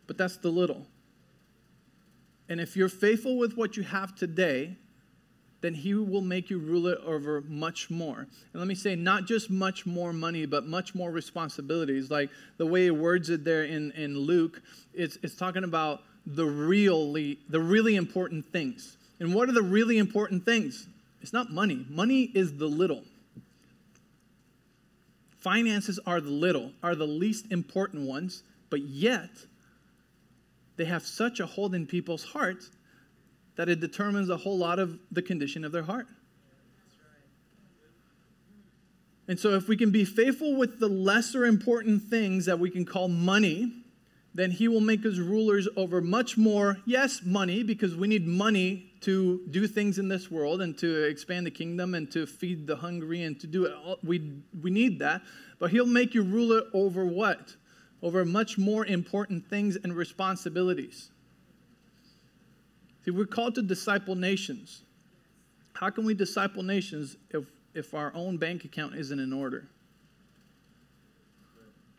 But 0.06 0.18
that's 0.18 0.36
the 0.36 0.50
little. 0.50 0.86
And 2.48 2.60
if 2.60 2.76
you're 2.76 2.88
faithful 2.88 3.38
with 3.38 3.56
what 3.56 3.76
you 3.76 3.82
have 3.82 4.14
today, 4.14 4.76
then 5.62 5.74
he 5.74 5.94
will 5.94 6.20
make 6.20 6.48
you 6.50 6.58
ruler 6.58 6.96
over 7.04 7.40
much 7.40 7.90
more. 7.90 8.18
And 8.18 8.28
let 8.54 8.68
me 8.68 8.74
say, 8.74 8.94
not 8.94 9.26
just 9.26 9.50
much 9.50 9.86
more 9.86 10.12
money, 10.12 10.46
but 10.46 10.66
much 10.66 10.94
more 10.94 11.10
responsibilities. 11.10 12.10
Like 12.10 12.30
the 12.56 12.66
way 12.66 12.84
he 12.84 12.90
words 12.90 13.30
it 13.30 13.44
there 13.44 13.64
in, 13.64 13.90
in 13.92 14.18
Luke, 14.18 14.62
it's, 14.94 15.18
it's 15.22 15.34
talking 15.34 15.64
about 15.64 16.02
the 16.26 16.44
really, 16.44 17.38
the 17.48 17.60
really 17.60 17.96
important 17.96 18.46
things. 18.46 18.96
And 19.18 19.34
what 19.34 19.48
are 19.48 19.52
the 19.52 19.62
really 19.62 19.98
important 19.98 20.44
things? 20.44 20.86
It's 21.22 21.32
not 21.32 21.50
money. 21.50 21.86
Money 21.88 22.30
is 22.34 22.58
the 22.58 22.66
little. 22.66 23.02
Finances 25.38 25.98
are 26.06 26.20
the 26.20 26.30
little, 26.30 26.72
are 26.82 26.94
the 26.94 27.06
least 27.06 27.50
important 27.50 28.06
ones, 28.06 28.42
but 28.68 28.82
yet 28.82 29.30
they 30.76 30.84
have 30.84 31.04
such 31.04 31.40
a 31.40 31.46
hold 31.46 31.74
in 31.74 31.86
people's 31.86 32.24
hearts 32.24 32.70
that 33.56 33.68
it 33.68 33.80
determines 33.80 34.28
a 34.28 34.36
whole 34.36 34.58
lot 34.58 34.78
of 34.78 34.98
the 35.10 35.22
condition 35.22 35.64
of 35.64 35.72
their 35.72 35.82
heart. 35.82 36.06
And 39.28 39.40
so, 39.40 39.50
if 39.50 39.66
we 39.66 39.76
can 39.76 39.90
be 39.90 40.04
faithful 40.04 40.56
with 40.56 40.78
the 40.78 40.88
lesser 40.88 41.46
important 41.46 42.04
things 42.04 42.46
that 42.46 42.60
we 42.60 42.70
can 42.70 42.84
call 42.84 43.08
money, 43.08 43.72
then 44.34 44.52
He 44.52 44.68
will 44.68 44.80
make 44.80 45.04
us 45.04 45.18
rulers 45.18 45.66
over 45.76 46.00
much 46.00 46.36
more, 46.36 46.78
yes, 46.86 47.22
money, 47.24 47.64
because 47.64 47.96
we 47.96 48.06
need 48.06 48.26
money 48.26 48.92
to 49.00 49.40
do 49.50 49.66
things 49.66 49.98
in 49.98 50.08
this 50.08 50.30
world 50.30 50.60
and 50.60 50.78
to 50.78 51.04
expand 51.04 51.46
the 51.46 51.50
kingdom 51.50 51.94
and 51.94 52.10
to 52.12 52.26
feed 52.26 52.66
the 52.68 52.76
hungry 52.76 53.22
and 53.22 53.40
to 53.40 53.48
do 53.48 53.64
it. 53.64 53.72
All. 53.72 53.98
We, 54.04 54.42
we 54.62 54.70
need 54.70 55.00
that. 55.00 55.22
But 55.58 55.70
He'll 55.70 55.86
make 55.86 56.14
you 56.14 56.22
ruler 56.22 56.62
over 56.72 57.04
what? 57.04 57.56
Over 58.02 58.24
much 58.24 58.58
more 58.58 58.84
important 58.84 59.48
things 59.48 59.76
and 59.76 59.94
responsibilities. 59.96 61.10
See, 63.04 63.10
we're 63.10 63.26
called 63.26 63.54
to 63.54 63.62
disciple 63.62 64.16
nations. 64.16 64.82
How 65.74 65.90
can 65.90 66.04
we 66.04 66.14
disciple 66.14 66.62
nations 66.62 67.16
if, 67.30 67.44
if 67.74 67.94
our 67.94 68.12
own 68.14 68.36
bank 68.36 68.64
account 68.64 68.96
isn't 68.96 69.18
in 69.18 69.32
order? 69.32 69.68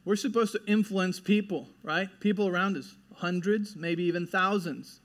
We're 0.04 0.16
supposed 0.16 0.54
to 0.54 0.62
influence 0.68 1.20
people, 1.20 1.68
right? 1.84 2.08
People 2.20 2.48
around 2.48 2.78
us, 2.78 2.96
hundreds, 3.16 3.76
maybe 3.76 4.04
even 4.04 4.26
thousands. 4.26 5.02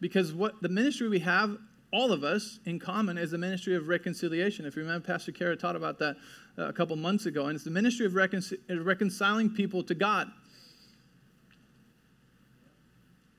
Because 0.00 0.32
what 0.32 0.62
the 0.62 0.68
ministry 0.68 1.08
we 1.08 1.18
have, 1.20 1.58
all 1.92 2.12
of 2.12 2.24
us 2.24 2.58
in 2.64 2.78
common, 2.78 3.18
is 3.18 3.30
the 3.30 3.38
ministry 3.38 3.74
of 3.76 3.88
reconciliation. 3.88 4.64
If 4.64 4.76
you 4.76 4.82
remember, 4.82 5.06
Pastor 5.06 5.32
Kara 5.32 5.56
taught 5.56 5.76
about 5.76 5.98
that 5.98 6.16
a 6.58 6.72
couple 6.72 6.96
months 6.96 7.26
ago, 7.26 7.46
and 7.46 7.54
it's 7.54 7.64
the 7.64 7.70
ministry 7.70 8.04
of 8.04 8.14
reconciling 8.14 9.50
people 9.50 9.82
to 9.84 9.94
God. 9.94 10.30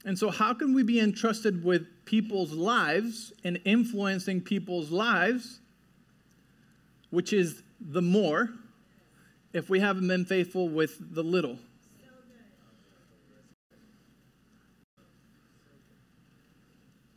And 0.06 0.18
so, 0.18 0.30
how 0.30 0.54
can 0.54 0.74
we 0.74 0.84
be 0.84 1.00
entrusted 1.00 1.64
with 1.64 2.06
people's 2.06 2.54
lives 2.54 3.34
and 3.44 3.60
influencing 3.66 4.42
people's 4.42 4.92
lives, 4.92 5.60
which 7.10 7.34
is 7.34 7.62
the 7.82 8.02
more, 8.02 8.50
if 9.52 9.70
we 9.70 9.82
haven't 9.82 10.08
been 10.08 10.24
faithful 10.24 10.70
with 10.70 10.98
the 11.14 11.24
little? 11.24 11.60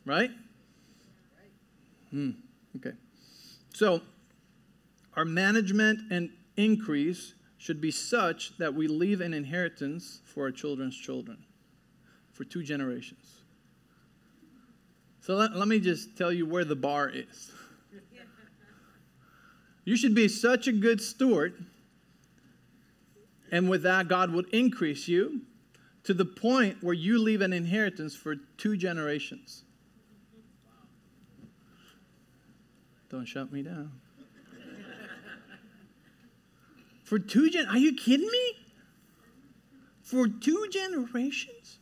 Right? 0.05 0.31
Hmm. 2.11 2.31
Okay. 2.75 2.91
So, 3.73 4.01
our 5.15 5.25
management 5.25 6.11
and 6.11 6.29
increase 6.57 7.33
should 7.57 7.79
be 7.79 7.91
such 7.91 8.57
that 8.57 8.73
we 8.73 8.87
leave 8.87 9.21
an 9.21 9.33
inheritance 9.33 10.21
for 10.25 10.43
our 10.43 10.51
children's 10.51 10.97
children 10.97 11.37
for 12.33 12.43
two 12.43 12.63
generations. 12.63 13.43
So 15.21 15.35
let, 15.35 15.55
let 15.55 15.67
me 15.67 15.79
just 15.79 16.17
tell 16.17 16.33
you 16.33 16.45
where 16.45 16.65
the 16.65 16.75
bar 16.75 17.09
is. 17.09 17.51
You 19.85 19.97
should 19.97 20.15
be 20.15 20.29
such 20.29 20.67
a 20.67 20.71
good 20.71 21.01
steward, 21.01 21.65
and 23.51 23.69
with 23.69 23.83
that, 23.83 24.07
God 24.07 24.31
would 24.31 24.47
increase 24.53 25.09
you 25.09 25.41
to 26.03 26.13
the 26.13 26.23
point 26.23 26.77
where 26.81 26.93
you 26.93 27.19
leave 27.19 27.41
an 27.41 27.51
inheritance 27.51 28.15
for 28.15 28.37
two 28.57 28.77
generations. 28.77 29.65
Don't 33.09 33.25
shut 33.25 33.51
me 33.51 33.61
down. 33.61 33.91
For 37.13 37.19
two 37.19 37.47
gen 37.51 37.67
are 37.67 37.77
you 37.77 37.93
kidding 37.93 38.25
me? 38.25 38.53
For 40.01 40.27
two 40.27 40.67
generations? 40.71 41.77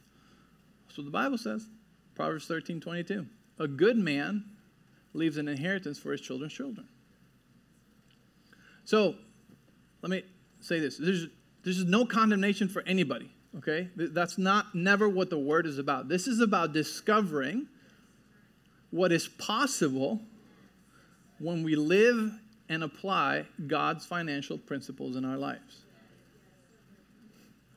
That's 0.86 0.98
what 0.98 1.06
the 1.06 1.10
Bible 1.10 1.38
says. 1.38 1.70
Proverbs 2.15 2.48
13 2.48 2.82
22. 2.82 3.26
A 3.58 3.65
good 3.65 3.96
man 3.96 4.44
leaves 5.13 5.38
an 5.38 5.48
inheritance 5.48 5.98
for 5.98 6.12
his 6.12 6.20
children's 6.20 6.52
children. 6.52 6.86
So, 8.84 9.15
let 10.02 10.10
me 10.10 10.24
say 10.60 10.82
this. 10.82 10.98
There's, 10.98 11.28
there's 11.63 11.86
no 11.86 12.06
condemnation 12.06 12.67
for 12.67 12.82
anybody, 12.82 13.32
okay? 13.60 13.88
That's 13.96 14.38
not 14.38 14.76
never 14.76 15.08
what 15.08 15.30
the 15.30 15.39
word 15.39 15.65
is 15.65 15.78
about. 15.78 16.10
This 16.10 16.28
is 16.28 16.41
about 16.41 16.74
discovering 16.74 17.67
what 18.89 19.13
is 19.13 19.30
possible 19.30 20.20
when 21.39 21.63
we 21.63 21.78
live 21.78 22.34
and 22.72 22.86
apply 22.86 23.46
God's 23.68 24.06
financial 24.06 24.58
principles 24.58 25.18
in 25.18 25.26
our 25.26 25.38
lives. 25.38 25.82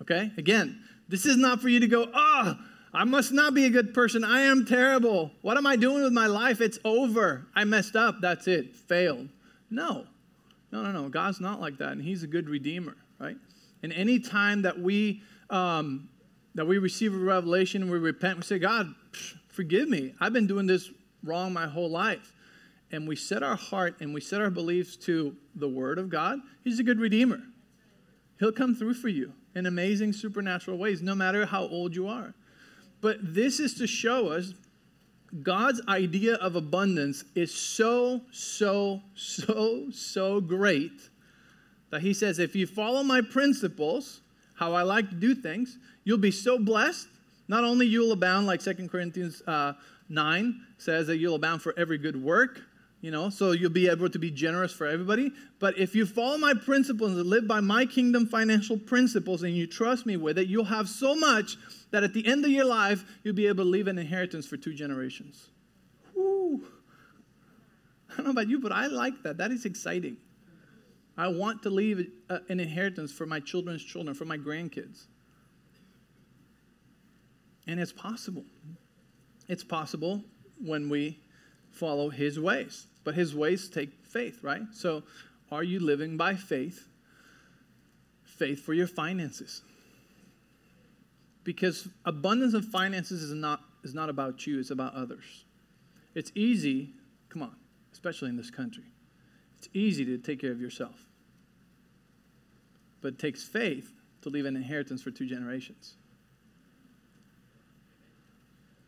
Okay? 0.00 0.30
Again, 0.38 0.80
this 1.08 1.26
is 1.26 1.36
not 1.36 1.60
for 1.60 1.68
you 1.68 1.80
to 1.80 1.88
go, 1.88 2.08
oh, 2.14 2.56
I 2.94 3.02
must 3.02 3.32
not 3.32 3.54
be 3.54 3.64
a 3.64 3.70
good 3.70 3.92
person. 3.92 4.22
I 4.22 4.42
am 4.42 4.64
terrible. 4.64 5.32
What 5.42 5.56
am 5.56 5.66
I 5.66 5.74
doing 5.74 6.04
with 6.04 6.12
my 6.12 6.26
life? 6.26 6.60
It's 6.60 6.78
over. 6.84 7.44
I 7.56 7.64
messed 7.64 7.96
up. 7.96 8.20
That's 8.20 8.46
it. 8.46 8.76
Failed. 8.76 9.28
No. 9.68 10.06
No, 10.70 10.84
no, 10.84 10.92
no. 10.92 11.08
God's 11.08 11.40
not 11.40 11.60
like 11.60 11.76
that. 11.78 11.90
And 11.90 12.00
He's 12.00 12.22
a 12.22 12.28
good 12.28 12.48
redeemer, 12.48 12.96
right? 13.18 13.36
And 13.82 13.92
any 13.92 14.20
time 14.20 14.62
that 14.62 14.78
we 14.78 15.22
um, 15.50 16.08
that 16.54 16.66
we 16.66 16.78
receive 16.78 17.12
a 17.12 17.18
revelation, 17.18 17.90
we 17.90 17.98
repent, 17.98 18.36
we 18.36 18.44
say, 18.44 18.60
God, 18.60 18.94
forgive 19.48 19.88
me. 19.88 20.14
I've 20.20 20.32
been 20.32 20.46
doing 20.46 20.66
this 20.66 20.88
wrong 21.24 21.52
my 21.52 21.66
whole 21.66 21.90
life. 21.90 22.33
And 22.90 23.08
we 23.08 23.16
set 23.16 23.42
our 23.42 23.56
heart 23.56 23.96
and 24.00 24.14
we 24.14 24.20
set 24.20 24.40
our 24.40 24.50
beliefs 24.50 24.96
to 24.98 25.36
the 25.54 25.68
Word 25.68 25.98
of 25.98 26.10
God. 26.10 26.38
He's 26.62 26.78
a 26.78 26.84
good 26.84 27.00
redeemer. 27.00 27.40
He'll 28.38 28.52
come 28.52 28.74
through 28.74 28.94
for 28.94 29.08
you 29.08 29.32
in 29.54 29.66
amazing 29.66 30.12
supernatural 30.12 30.78
ways, 30.78 31.02
no 31.02 31.14
matter 31.14 31.46
how 31.46 31.66
old 31.68 31.94
you 31.94 32.08
are. 32.08 32.34
But 33.00 33.18
this 33.34 33.60
is 33.60 33.74
to 33.74 33.86
show 33.86 34.28
us 34.28 34.54
God's 35.42 35.80
idea 35.88 36.34
of 36.36 36.54
abundance 36.54 37.24
is 37.34 37.52
so, 37.52 38.22
so, 38.30 39.02
so, 39.14 39.86
so 39.90 40.40
great 40.40 41.10
that 41.90 42.02
He 42.02 42.14
says, 42.14 42.38
if 42.38 42.54
you 42.54 42.66
follow 42.66 43.02
my 43.02 43.20
principles, 43.20 44.20
how 44.54 44.74
I 44.74 44.82
like 44.82 45.08
to 45.10 45.16
do 45.16 45.34
things, 45.34 45.78
you'll 46.04 46.18
be 46.18 46.30
so 46.30 46.58
blessed. 46.58 47.08
Not 47.48 47.64
only 47.64 47.86
you'll 47.86 48.12
abound, 48.12 48.46
like 48.46 48.60
2 48.60 48.88
Corinthians 48.88 49.42
uh, 49.46 49.74
9 50.08 50.60
says 50.78 51.06
that 51.08 51.18
you'll 51.18 51.34
abound 51.34 51.62
for 51.62 51.74
every 51.76 51.98
good 51.98 52.22
work, 52.22 52.62
you 53.04 53.10
know, 53.10 53.28
so 53.28 53.52
you'll 53.52 53.68
be 53.68 53.90
able 53.90 54.08
to 54.08 54.18
be 54.18 54.30
generous 54.30 54.72
for 54.72 54.86
everybody. 54.86 55.30
But 55.58 55.76
if 55.76 55.94
you 55.94 56.06
follow 56.06 56.38
my 56.38 56.54
principles 56.54 57.12
and 57.12 57.26
live 57.26 57.46
by 57.46 57.60
my 57.60 57.84
kingdom 57.84 58.26
financial 58.26 58.78
principles 58.78 59.42
and 59.42 59.54
you 59.54 59.66
trust 59.66 60.06
me 60.06 60.16
with 60.16 60.38
it, 60.38 60.48
you'll 60.48 60.64
have 60.64 60.88
so 60.88 61.14
much 61.14 61.58
that 61.90 62.02
at 62.02 62.14
the 62.14 62.26
end 62.26 62.46
of 62.46 62.50
your 62.50 62.64
life, 62.64 63.04
you'll 63.22 63.34
be 63.34 63.46
able 63.46 63.62
to 63.62 63.68
leave 63.68 63.88
an 63.88 63.98
inheritance 63.98 64.46
for 64.46 64.56
two 64.56 64.72
generations. 64.72 65.50
Woo. 66.14 66.64
I 68.10 68.16
don't 68.16 68.24
know 68.24 68.30
about 68.30 68.48
you, 68.48 68.58
but 68.58 68.72
I 68.72 68.86
like 68.86 69.22
that. 69.22 69.36
That 69.36 69.50
is 69.50 69.66
exciting. 69.66 70.16
I 71.18 71.28
want 71.28 71.62
to 71.64 71.68
leave 71.70 72.10
an 72.30 72.58
inheritance 72.58 73.12
for 73.12 73.26
my 73.26 73.38
children's 73.38 73.84
children, 73.84 74.14
for 74.14 74.24
my 74.24 74.38
grandkids. 74.38 75.08
And 77.66 77.78
it's 77.78 77.92
possible. 77.92 78.46
It's 79.46 79.62
possible 79.62 80.24
when 80.58 80.88
we 80.88 81.20
follow 81.70 82.08
his 82.08 82.40
ways. 82.40 82.86
But 83.04 83.14
his 83.14 83.34
ways 83.34 83.68
take 83.68 84.04
faith, 84.04 84.40
right? 84.42 84.62
So 84.72 85.02
are 85.52 85.62
you 85.62 85.78
living 85.78 86.16
by 86.16 86.34
faith? 86.34 86.88
Faith 88.24 88.64
for 88.64 88.74
your 88.74 88.86
finances. 88.86 89.62
Because 91.44 91.88
abundance 92.04 92.54
of 92.54 92.64
finances 92.64 93.22
is 93.22 93.34
not, 93.34 93.60
is 93.82 93.94
not 93.94 94.08
about 94.08 94.46
you, 94.46 94.58
it's 94.58 94.70
about 94.70 94.94
others. 94.94 95.44
It's 96.14 96.32
easy, 96.34 96.90
come 97.28 97.42
on, 97.42 97.54
especially 97.92 98.30
in 98.30 98.36
this 98.36 98.50
country, 98.50 98.84
it's 99.58 99.68
easy 99.74 100.04
to 100.06 100.18
take 100.18 100.40
care 100.40 100.52
of 100.52 100.60
yourself. 100.60 101.04
but 103.04 103.12
it 103.12 103.18
takes 103.18 103.44
faith 103.44 103.92
to 104.22 104.30
leave 104.30 104.46
an 104.46 104.56
inheritance 104.56 105.02
for 105.02 105.10
two 105.10 105.26
generations. 105.26 105.96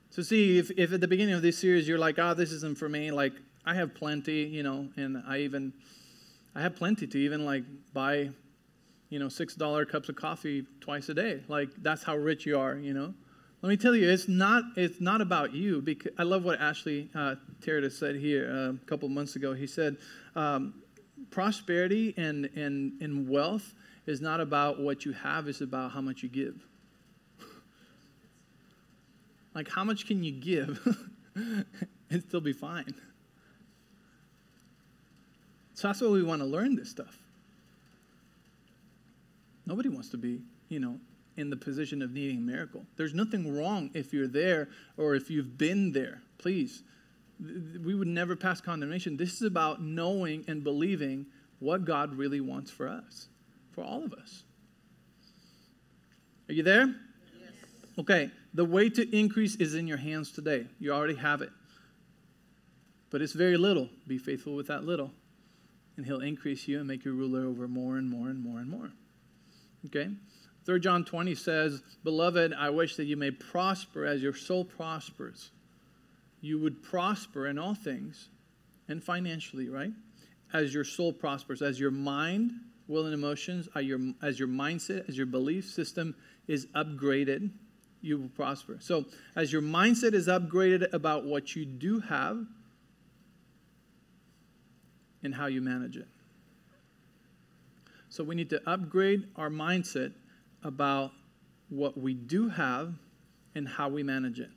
So, 0.08 0.22
see, 0.22 0.56
if, 0.56 0.70
if 0.70 0.90
at 0.94 1.02
the 1.02 1.06
beginning 1.06 1.34
of 1.34 1.42
this 1.42 1.58
series 1.58 1.86
you're 1.86 1.98
like, 1.98 2.18
oh, 2.18 2.32
this 2.32 2.50
isn't 2.50 2.78
for 2.78 2.88
me, 2.88 3.10
like, 3.10 3.34
I 3.66 3.74
have 3.74 3.94
plenty, 3.94 4.44
you 4.44 4.62
know, 4.62 4.88
and 4.96 5.22
I 5.26 5.38
even, 5.38 5.72
I 6.54 6.62
have 6.62 6.76
plenty 6.76 7.08
to 7.08 7.18
even 7.18 7.44
like 7.44 7.64
buy, 7.92 8.30
you 9.10 9.18
know, 9.18 9.26
$6 9.26 9.88
cups 9.88 10.08
of 10.08 10.14
coffee 10.14 10.64
twice 10.80 11.08
a 11.08 11.14
day. 11.14 11.42
Like, 11.48 11.70
that's 11.82 12.04
how 12.04 12.16
rich 12.16 12.46
you 12.46 12.58
are, 12.58 12.76
you 12.76 12.94
know. 12.94 13.12
Let 13.62 13.70
me 13.70 13.76
tell 13.76 13.96
you, 13.96 14.08
it's 14.08 14.28
not, 14.28 14.62
it's 14.76 15.00
not 15.00 15.20
about 15.20 15.52
you. 15.52 15.82
Because 15.82 16.12
I 16.16 16.22
love 16.22 16.44
what 16.44 16.60
Ashley 16.60 17.08
uh, 17.14 17.34
said 17.90 18.14
here 18.14 18.48
uh, 18.48 18.74
a 18.74 18.86
couple 18.86 19.08
months 19.08 19.34
ago. 19.34 19.52
He 19.52 19.66
said, 19.66 19.96
um, 20.36 20.74
prosperity 21.30 22.14
and, 22.16 22.48
and, 22.54 22.92
and 23.00 23.28
wealth 23.28 23.74
is 24.06 24.20
not 24.20 24.40
about 24.40 24.78
what 24.78 25.04
you 25.04 25.12
have, 25.12 25.48
it's 25.48 25.60
about 25.60 25.90
how 25.90 26.00
much 26.00 26.22
you 26.22 26.28
give. 26.28 26.64
like, 29.54 29.68
how 29.68 29.82
much 29.82 30.06
can 30.06 30.22
you 30.22 30.30
give 30.30 30.78
and 31.34 32.22
still 32.22 32.40
be 32.40 32.52
fine? 32.52 32.94
So 35.76 35.88
that's 35.88 36.00
why 36.00 36.08
we 36.08 36.22
want 36.22 36.40
to 36.40 36.46
learn 36.46 36.74
this 36.74 36.88
stuff. 36.88 37.18
Nobody 39.66 39.90
wants 39.90 40.08
to 40.10 40.16
be, 40.16 40.40
you 40.70 40.80
know, 40.80 40.98
in 41.36 41.50
the 41.50 41.56
position 41.56 42.00
of 42.00 42.12
needing 42.12 42.38
a 42.38 42.40
miracle. 42.40 42.86
There's 42.96 43.12
nothing 43.12 43.54
wrong 43.54 43.90
if 43.92 44.14
you're 44.14 44.26
there 44.26 44.70
or 44.96 45.14
if 45.14 45.30
you've 45.30 45.58
been 45.58 45.92
there. 45.92 46.22
Please, 46.38 46.82
we 47.38 47.94
would 47.94 48.08
never 48.08 48.34
pass 48.34 48.58
condemnation. 48.58 49.18
This 49.18 49.34
is 49.34 49.42
about 49.42 49.82
knowing 49.82 50.46
and 50.48 50.64
believing 50.64 51.26
what 51.58 51.84
God 51.84 52.16
really 52.16 52.40
wants 52.40 52.70
for 52.70 52.88
us, 52.88 53.28
for 53.72 53.84
all 53.84 54.02
of 54.02 54.14
us. 54.14 54.44
Are 56.48 56.54
you 56.54 56.62
there? 56.62 56.86
Yes. 56.86 57.50
Okay, 57.98 58.30
the 58.54 58.64
way 58.64 58.88
to 58.88 59.14
increase 59.14 59.56
is 59.56 59.74
in 59.74 59.86
your 59.86 59.98
hands 59.98 60.32
today. 60.32 60.68
You 60.80 60.92
already 60.92 61.16
have 61.16 61.42
it. 61.42 61.50
But 63.10 63.20
it's 63.20 63.34
very 63.34 63.58
little. 63.58 63.90
Be 64.06 64.16
faithful 64.16 64.54
with 64.54 64.68
that 64.68 64.84
little. 64.84 65.12
And 65.96 66.04
He'll 66.04 66.20
increase 66.20 66.68
you 66.68 66.78
and 66.78 66.86
make 66.86 67.04
you 67.04 67.12
ruler 67.12 67.46
over 67.46 67.66
more 67.68 67.96
and 67.96 68.10
more 68.10 68.28
and 68.28 68.42
more 68.42 68.58
and 68.58 68.68
more. 68.68 68.90
Okay? 69.86 70.10
3 70.66 70.80
John 70.80 71.04
20 71.04 71.34
says, 71.34 71.82
Beloved, 72.02 72.52
I 72.52 72.70
wish 72.70 72.96
that 72.96 73.04
you 73.04 73.16
may 73.16 73.30
prosper 73.30 74.04
as 74.04 74.20
your 74.20 74.34
soul 74.34 74.64
prospers. 74.64 75.50
You 76.40 76.58
would 76.58 76.82
prosper 76.82 77.46
in 77.46 77.58
all 77.58 77.74
things 77.74 78.28
and 78.88 79.02
financially, 79.02 79.68
right? 79.68 79.92
As 80.52 80.74
your 80.74 80.84
soul 80.84 81.12
prospers, 81.12 81.62
as 81.62 81.78
your 81.78 81.90
mind, 81.90 82.52
will, 82.88 83.04
and 83.04 83.14
emotions, 83.14 83.68
as 83.74 83.84
your, 83.84 84.00
as 84.22 84.38
your 84.38 84.48
mindset, 84.48 85.08
as 85.08 85.16
your 85.16 85.26
belief 85.26 85.70
system 85.70 86.14
is 86.46 86.66
upgraded, 86.74 87.50
you 88.00 88.18
will 88.18 88.28
prosper. 88.28 88.76
So, 88.80 89.06
as 89.34 89.52
your 89.52 89.62
mindset 89.62 90.14
is 90.14 90.28
upgraded 90.28 90.92
about 90.92 91.24
what 91.24 91.56
you 91.56 91.64
do 91.64 92.00
have 92.00 92.46
and 95.26 95.34
how 95.34 95.46
you 95.46 95.60
manage 95.60 95.98
it. 95.98 96.08
So, 98.08 98.24
we 98.24 98.34
need 98.34 98.48
to 98.50 98.62
upgrade 98.66 99.28
our 99.36 99.50
mindset 99.50 100.14
about 100.62 101.12
what 101.68 101.98
we 101.98 102.14
do 102.14 102.48
have 102.48 102.94
and 103.54 103.68
how 103.68 103.90
we 103.90 104.02
manage 104.02 104.40
it. 104.40 104.48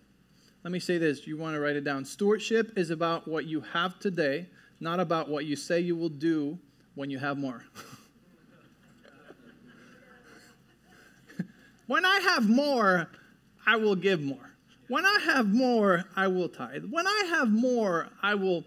Let 0.63 0.71
me 0.71 0.79
say 0.79 0.97
this 0.97 1.27
you 1.27 1.35
want 1.37 1.55
to 1.55 1.59
write 1.59 1.75
it 1.75 1.83
down. 1.83 2.05
Stewardship 2.05 2.71
is 2.77 2.89
about 2.89 3.27
what 3.27 3.45
you 3.45 3.59
have 3.61 3.99
today, 3.99 4.47
not 4.79 5.01
about 5.01 5.27
what 5.27 5.45
you 5.45 5.55
say 5.55 5.79
you 5.79 5.95
will 5.95 6.09
do 6.09 6.57
when 6.95 7.09
you 7.09 7.19
have 7.19 7.37
more. 7.37 7.63
when 11.87 12.05
I 12.05 12.19
have 12.19 12.47
more, 12.47 13.09
I 13.65 13.75
will 13.77 13.95
give 13.95 14.21
more. 14.21 14.51
When 14.89 15.05
I 15.05 15.19
have 15.25 15.47
more, 15.47 16.05
I 16.15 16.27
will 16.27 16.49
tithe. 16.49 16.85
When 16.89 17.05
I 17.07 17.23
have 17.29 17.49
more, 17.49 18.09
I 18.23 18.35
will 18.35 18.63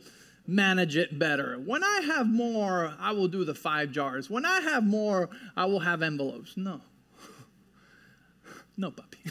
manage 0.46 0.96
it 0.96 1.18
better. 1.18 1.56
When 1.56 1.82
I 1.84 2.00
have 2.06 2.28
more, 2.28 2.94
I 2.98 3.12
will 3.12 3.28
do 3.28 3.44
the 3.44 3.54
five 3.54 3.90
jars. 3.90 4.28
When 4.28 4.44
I 4.44 4.60
have 4.60 4.84
more, 4.84 5.30
I 5.56 5.66
will 5.66 5.80
have 5.80 6.02
envelopes. 6.02 6.56
No. 6.56 6.80
No, 8.76 8.90
puppy. 8.90 9.18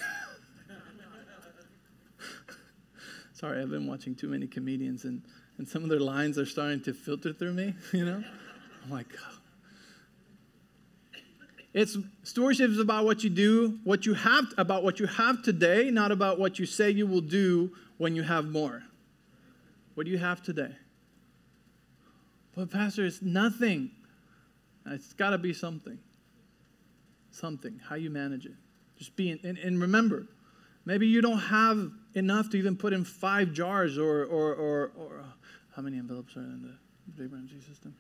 Sorry, 3.34 3.62
I've 3.62 3.70
been 3.70 3.88
watching 3.88 4.16
too 4.16 4.28
many 4.28 4.48
comedians, 4.48 5.04
and, 5.04 5.24
and 5.58 5.68
some 5.68 5.84
of 5.84 5.90
their 5.90 6.00
lines 6.00 6.38
are 6.38 6.46
starting 6.46 6.82
to 6.84 6.94
filter 6.94 7.34
through 7.34 7.54
me, 7.54 7.74
you 7.92 8.06
know? 8.06 8.24
I'm 8.84 8.90
like, 8.90 9.08
oh. 9.20 9.38
It's 11.74 11.98
stewardship 12.24 12.70
is 12.70 12.80
about 12.80 13.06
what 13.06 13.24
you 13.24 13.30
do, 13.30 13.80
what 13.86 14.06
you 14.06 14.14
have, 14.14 14.46
about 14.58 14.84
what 14.84 15.00
you 15.00 15.08
have 15.08 15.42
today, 15.42 15.90
not 15.90 16.12
about 16.12 16.38
what 16.38 16.60
you 16.60 16.66
say 16.66 16.90
you 16.90 17.08
will 17.08 17.22
do 17.22 17.72
when 17.98 18.14
you 18.14 18.24
have 18.24 18.46
more. 18.46 18.84
What 19.94 20.06
do 20.06 20.12
you 20.12 20.18
have 20.18 20.44
today? 20.44 20.76
But, 22.56 22.72
Pastor, 22.72 23.06
it's 23.06 23.22
nothing. 23.22 23.92
It's 24.86 25.14
got 25.14 25.32
to 25.32 25.38
be 25.38 25.54
something. 25.54 26.00
Something. 27.32 27.80
How 27.88 27.96
you 27.96 28.10
manage 28.10 28.46
it. 28.46 28.56
Just 28.98 29.16
be, 29.16 29.32
in, 29.32 29.40
and, 29.44 29.58
and 29.58 29.80
remember, 29.80 30.28
maybe 30.86 31.08
you 31.08 31.22
don't 31.22 31.40
have 31.40 31.92
enough 32.14 32.50
to 32.52 32.58
even 32.58 32.76
put 32.76 32.94
in 32.94 33.06
five 33.06 33.54
jars 33.54 33.98
or, 33.98 34.26
or, 34.26 34.54
or, 34.54 34.92
or 34.98 35.20
uh, 35.20 35.24
how 35.76 35.82
many 35.82 35.98
envelopes 35.98 36.36
are 36.36 36.42
in 36.42 36.62
the 36.62 37.22
Dave 37.22 37.32
Ramsey 37.32 37.62
system? 37.68 37.96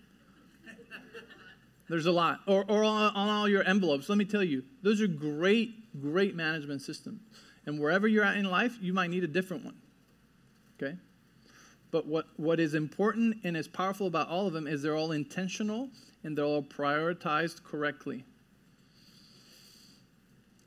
There's 1.90 2.06
a 2.06 2.12
lot. 2.12 2.40
Or, 2.48 2.64
or 2.70 2.86
on, 2.86 3.14
on 3.16 3.28
all 3.28 3.50
your 3.50 3.64
envelopes. 3.68 4.08
Let 4.08 4.18
me 4.18 4.24
tell 4.24 4.44
you, 4.44 4.64
those 4.82 5.02
are 5.02 5.08
great, 5.08 6.02
great 6.02 6.36
management 6.36 6.82
systems. 6.82 7.20
And 7.66 7.80
wherever 7.80 8.08
you're 8.08 8.24
at 8.24 8.38
in 8.38 8.46
life, 8.46 8.78
you 8.82 8.94
might 8.94 9.10
need 9.10 9.24
a 9.26 9.28
different 9.28 9.66
one. 9.66 9.76
Okay? 10.82 10.96
But 11.91 12.08
what, 12.08 12.27
what 12.38 12.60
is 12.60 12.73
important 12.73 13.38
and 13.43 13.56
is 13.56 13.67
powerful 13.67 14.08
about 14.08 14.30
all 14.30 14.47
of 14.47 14.54
them 14.54 14.65
is 14.65 14.82
they're 14.82 14.95
all 14.95 15.12
intentional 15.12 15.89
and 16.23 16.38
they're 16.38 16.45
all 16.45 16.63
prioritized 16.63 17.63
correctly. 17.63 18.23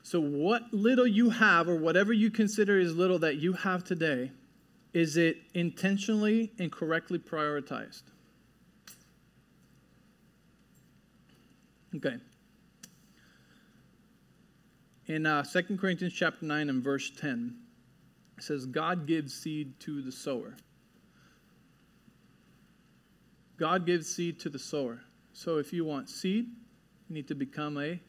So, 0.03 0.19
what 0.19 0.71
little 0.71 1.07
you 1.07 1.31
have, 1.31 1.67
or 1.67 1.77
whatever 1.77 2.13
you 2.13 2.29
consider 2.29 2.79
is 2.79 2.95
little 2.95 3.17
that 3.19 3.37
you 3.37 3.53
have 3.53 3.83
today, 3.83 4.31
is 4.93 5.17
it 5.17 5.37
intentionally 5.55 6.51
and 6.59 6.71
correctly 6.71 7.17
prioritized? 7.17 8.03
Okay. 11.95 12.17
In 15.07 15.25
uh, 15.25 15.43
2 15.43 15.77
Corinthians 15.77 16.13
chapter 16.13 16.45
9 16.45 16.69
and 16.69 16.83
verse 16.83 17.09
10, 17.09 17.55
it 18.37 18.43
says, 18.43 18.65
God 18.65 19.07
gives 19.07 19.33
seed 19.33 19.79
to 19.81 20.03
the 20.03 20.11
sower. 20.11 20.55
God 23.57 23.85
gives 23.85 24.13
seed 24.13 24.39
to 24.41 24.49
the 24.49 24.59
sower. 24.59 25.01
So 25.33 25.57
if 25.57 25.73
you 25.73 25.85
want 25.85 26.09
seed, 26.09 26.47
you 27.09 27.15
need 27.15 27.27
to 27.27 27.35
become 27.35 27.77
a 27.77 27.99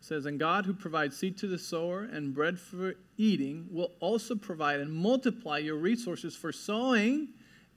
says, 0.00 0.26
And 0.26 0.38
God 0.38 0.66
who 0.66 0.74
provides 0.74 1.16
seed 1.16 1.36
to 1.38 1.46
the 1.46 1.58
sower 1.58 2.02
and 2.02 2.34
bread 2.34 2.58
for 2.58 2.94
eating 3.16 3.68
will 3.70 3.92
also 4.00 4.34
provide 4.34 4.80
and 4.80 4.92
multiply 4.92 5.58
your 5.58 5.76
resources 5.76 6.34
for 6.34 6.52
sowing 6.52 7.28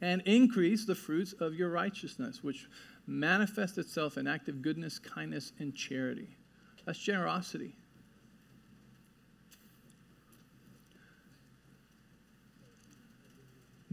and 0.01 0.21
increase 0.21 0.85
the 0.85 0.95
fruits 0.95 1.33
of 1.33 1.53
your 1.53 1.69
righteousness, 1.69 2.43
which 2.43 2.67
manifests 3.05 3.77
itself 3.77 4.17
in 4.17 4.27
active 4.27 4.61
goodness, 4.61 4.99
kindness, 4.99 5.51
and 5.59 5.75
charity. 5.75 6.37
That's 6.85 6.99
generosity. 6.99 7.75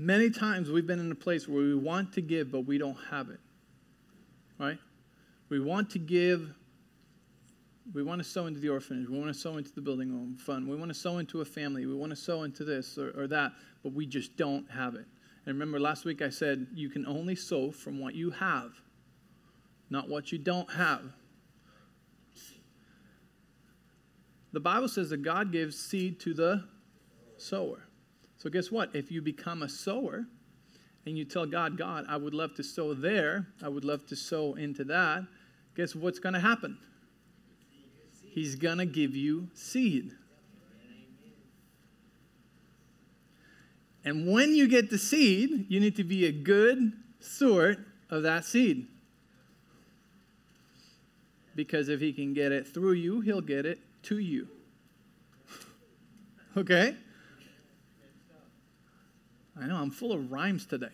Many 0.00 0.30
times 0.30 0.70
we've 0.70 0.86
been 0.86 0.98
in 0.98 1.12
a 1.12 1.14
place 1.14 1.46
where 1.46 1.62
we 1.62 1.74
want 1.74 2.14
to 2.14 2.22
give, 2.22 2.50
but 2.50 2.60
we 2.62 2.78
don't 2.78 2.96
have 3.10 3.28
it. 3.28 3.38
Right? 4.58 4.78
We 5.50 5.60
want 5.60 5.90
to 5.90 5.98
give 5.98 6.54
we 7.92 8.02
want 8.02 8.22
to 8.22 8.24
sow 8.24 8.46
into 8.46 8.60
the 8.60 8.70
orphanage. 8.70 9.10
We 9.10 9.18
want 9.18 9.34
to 9.34 9.38
sow 9.38 9.58
into 9.58 9.74
the 9.74 9.82
building 9.82 10.10
home 10.10 10.38
fund. 10.38 10.66
We 10.66 10.76
want 10.76 10.88
to 10.88 10.94
sow 10.94 11.18
into 11.18 11.42
a 11.42 11.44
family. 11.44 11.84
We 11.84 11.94
want 11.94 12.10
to 12.10 12.16
sow 12.16 12.44
into 12.44 12.64
this 12.64 12.96
or, 12.96 13.10
or 13.10 13.26
that, 13.26 13.52
but 13.82 13.92
we 13.92 14.06
just 14.06 14.38
don't 14.38 14.70
have 14.70 14.94
it. 14.94 15.04
And 15.44 15.54
remember, 15.54 15.78
last 15.78 16.06
week 16.06 16.22
I 16.22 16.30
said 16.30 16.68
you 16.72 16.88
can 16.88 17.04
only 17.04 17.34
sow 17.34 17.70
from 17.70 18.00
what 18.00 18.14
you 18.14 18.30
have, 18.30 18.70
not 19.90 20.08
what 20.08 20.32
you 20.32 20.38
don't 20.38 20.70
have. 20.72 21.02
The 24.52 24.60
Bible 24.60 24.88
says 24.88 25.10
that 25.10 25.18
God 25.18 25.52
gives 25.52 25.76
seed 25.78 26.20
to 26.20 26.32
the 26.32 26.64
sower. 27.36 27.82
So, 28.40 28.48
guess 28.48 28.70
what? 28.70 28.96
If 28.96 29.12
you 29.12 29.20
become 29.20 29.62
a 29.62 29.68
sower 29.68 30.24
and 31.05 31.18
you 31.18 31.26
tell 31.26 31.44
God, 31.44 31.76
God, 31.76 32.07
I 32.09 32.16
would 32.16 32.33
love 32.33 32.55
to 32.55 32.64
sow 32.64 32.94
there, 32.94 33.46
I 33.62 33.68
would 33.68 33.85
love 33.85 34.07
to 34.07 34.16
sow 34.16 34.55
into 34.55 34.83
that, 34.85 35.24
guess 35.76 35.94
what's 35.94 36.18
going 36.18 36.33
to 36.33 36.40
happen? 36.40 36.79
He's 38.22 38.57
going 38.57 38.79
to 38.79 38.87
give 38.87 39.14
you 39.14 39.48
seed. 39.53 40.12
And 44.07 44.26
when 44.26 44.55
you 44.55 44.66
get 44.68 44.88
the 44.88 44.96
seed, 44.96 45.66
you 45.68 45.79
need 45.79 45.96
to 45.96 46.05
be 46.05 46.24
a 46.24 46.33
good 46.33 46.94
steward 47.20 47.85
of 48.09 48.22
that 48.22 48.46
seed. 48.46 48.87
because 51.55 51.90
if 51.90 52.00
he 52.00 52.11
can 52.14 52.33
get 52.33 52.53
it 52.53 52.66
through 52.66 52.92
you, 52.92 53.20
he'll 53.20 53.42
get 53.42 53.66
it 53.66 53.81
to 54.05 54.16
you. 54.16 54.48
okay? 56.57 56.96
I 59.61 59.66
know, 59.66 59.77
I'm 59.77 59.90
full 59.90 60.12
of 60.12 60.33
rhymes 60.33 60.64
today. 60.64 60.88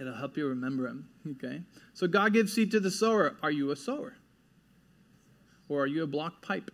It'll 0.00 0.14
help 0.14 0.38
you 0.38 0.46
remember 0.48 0.86
him. 0.86 1.08
Okay? 1.32 1.60
So 1.92 2.06
God 2.06 2.32
gives 2.32 2.54
seed 2.54 2.70
to 2.70 2.80
the 2.80 2.90
sower. 2.90 3.36
Are 3.42 3.50
you 3.50 3.70
a 3.70 3.76
sower? 3.76 4.14
Or 5.68 5.82
are 5.82 5.86
you 5.86 6.02
a 6.02 6.06
block 6.06 6.40
pipe? 6.40 6.70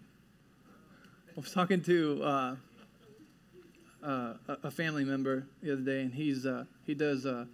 I 1.36 1.40
was 1.40 1.52
talking 1.52 1.82
to 1.82 2.22
uh, 2.22 2.56
uh, 4.02 4.34
a 4.62 4.70
family 4.70 5.04
member 5.04 5.48
the 5.60 5.72
other 5.72 5.82
day, 5.82 6.02
and 6.02 6.14
he's 6.14 6.46
uh, 6.46 6.64
he 6.84 6.94
does 6.94 7.26
uh, 7.26 7.44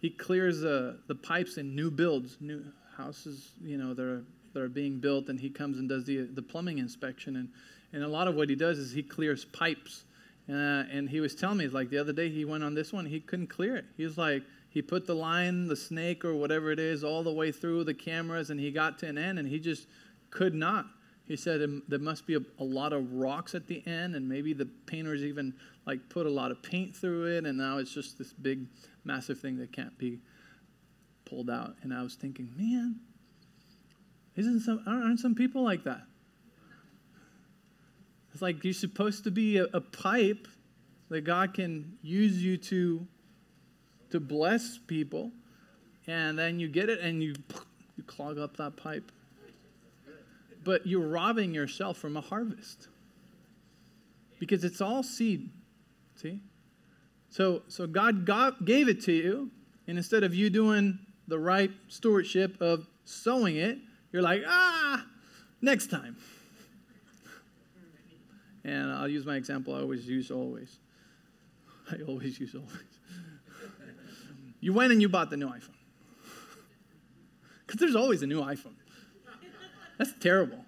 he 0.00 0.10
clears 0.10 0.64
uh, 0.64 0.96
the 1.06 1.14
pipes 1.14 1.56
in 1.56 1.74
new 1.74 1.90
builds, 1.90 2.36
new 2.40 2.62
houses, 2.96 3.52
you 3.62 3.78
know, 3.78 3.94
that 3.94 4.04
are 4.04 4.24
that 4.52 4.60
are 4.60 4.68
being 4.68 4.98
built, 4.98 5.28
and 5.28 5.40
he 5.40 5.48
comes 5.48 5.78
and 5.78 5.88
does 5.88 6.04
the 6.04 6.26
the 6.26 6.42
plumbing 6.42 6.78
inspection, 6.78 7.36
and 7.36 7.48
and 7.92 8.02
a 8.02 8.08
lot 8.08 8.28
of 8.28 8.34
what 8.34 8.48
he 8.48 8.54
does 8.54 8.78
is 8.78 8.92
he 8.92 9.02
clears 9.02 9.44
pipes, 9.44 10.04
uh, 10.48 10.52
and 10.52 11.08
he 11.08 11.20
was 11.20 11.34
telling 11.34 11.58
me 11.58 11.68
like 11.68 11.90
the 11.90 11.98
other 11.98 12.12
day 12.12 12.28
he 12.28 12.44
went 12.44 12.64
on 12.64 12.74
this 12.74 12.92
one, 12.92 13.06
he 13.06 13.20
couldn't 13.20 13.48
clear 13.48 13.76
it. 13.76 13.84
He 13.96 14.04
was 14.04 14.18
like 14.18 14.42
he 14.68 14.80
put 14.80 15.06
the 15.06 15.14
line, 15.14 15.68
the 15.68 15.76
snake 15.76 16.24
or 16.24 16.34
whatever 16.34 16.70
it 16.70 16.78
is, 16.78 17.04
all 17.04 17.22
the 17.22 17.32
way 17.32 17.52
through 17.52 17.84
the 17.84 17.94
cameras, 17.94 18.50
and 18.50 18.58
he 18.58 18.70
got 18.70 18.98
to 19.00 19.06
an 19.06 19.18
end, 19.18 19.38
and 19.38 19.46
he 19.46 19.58
just 19.58 19.86
could 20.30 20.54
not. 20.54 20.86
He 21.26 21.36
said 21.36 21.60
there 21.88 21.98
must 21.98 22.26
be 22.26 22.34
a, 22.34 22.40
a, 22.58 22.64
lot 22.64 22.92
of 22.92 23.12
rocks 23.12 23.54
at 23.54 23.66
the 23.66 23.86
end, 23.86 24.16
and 24.16 24.28
maybe 24.28 24.52
the 24.52 24.66
painters 24.86 25.22
even 25.22 25.54
like 25.86 26.08
put 26.08 26.26
a 26.26 26.30
lot 26.30 26.50
of 26.50 26.62
paint 26.62 26.96
through 26.96 27.36
it, 27.36 27.44
and 27.44 27.58
now 27.58 27.78
it's 27.78 27.92
just 27.92 28.18
this 28.18 28.32
big, 28.32 28.66
massive 29.04 29.38
thing 29.38 29.58
that 29.58 29.72
can't 29.72 29.96
be 29.98 30.20
pulled 31.24 31.50
out. 31.50 31.76
And 31.82 31.94
I 31.94 32.02
was 32.02 32.14
thinking, 32.14 32.50
man, 32.56 32.96
isn't 34.36 34.60
some 34.60 34.82
aren't 34.86 35.20
some 35.20 35.34
people 35.34 35.62
like 35.62 35.84
that? 35.84 36.02
It's 38.32 38.42
like 38.42 38.64
you're 38.64 38.72
supposed 38.72 39.24
to 39.24 39.30
be 39.30 39.58
a, 39.58 39.64
a 39.74 39.80
pipe 39.80 40.48
that 41.10 41.22
God 41.22 41.54
can 41.54 41.98
use 42.02 42.42
you 42.42 42.56
to 42.56 43.06
to 44.10 44.20
bless 44.20 44.78
people, 44.78 45.32
and 46.06 46.38
then 46.38 46.60
you 46.60 46.68
get 46.68 46.88
it 46.88 47.00
and 47.00 47.22
you 47.22 47.34
you 47.96 48.04
clog 48.04 48.38
up 48.38 48.56
that 48.58 48.76
pipe 48.76 49.10
but 50.64 50.86
you're 50.86 51.06
robbing 51.06 51.54
yourself 51.54 51.96
from 51.96 52.16
a 52.16 52.20
harvest 52.20 52.88
because 54.38 54.64
it's 54.64 54.80
all 54.80 55.02
seed. 55.02 55.50
See? 56.16 56.40
So, 57.30 57.62
so 57.68 57.86
God 57.86 58.26
got, 58.26 58.64
gave 58.64 58.88
it 58.88 59.00
to 59.02 59.12
you, 59.12 59.50
and 59.86 59.96
instead 59.96 60.22
of 60.22 60.34
you 60.34 60.50
doing 60.50 60.98
the 61.28 61.38
right 61.38 61.70
stewardship 61.88 62.60
of 62.60 62.86
sowing 63.04 63.56
it, 63.56 63.78
you're 64.12 64.22
like, 64.22 64.42
ah, 64.46 65.04
next 65.60 65.90
time. 65.90 66.16
And 68.64 68.92
I'll 68.92 69.08
use 69.08 69.26
my 69.26 69.36
example 69.36 69.74
I 69.74 69.80
always 69.80 70.06
use 70.06 70.30
always. 70.30 70.78
I 71.90 71.96
always 72.06 72.38
use 72.38 72.54
always. 72.54 72.70
you 74.60 74.72
went 74.72 74.92
and 74.92 75.02
you 75.02 75.08
bought 75.08 75.30
the 75.30 75.36
new 75.36 75.48
iPhone. 75.48 75.70
Because 77.66 77.80
there's 77.80 77.96
always 77.96 78.22
a 78.22 78.26
new 78.26 78.40
iPhone. 78.40 78.74
That's 79.98 80.12
terrible. 80.20 80.64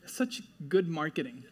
That's 0.00 0.14
such 0.14 0.42
good 0.68 0.88
marketing. 0.88 1.44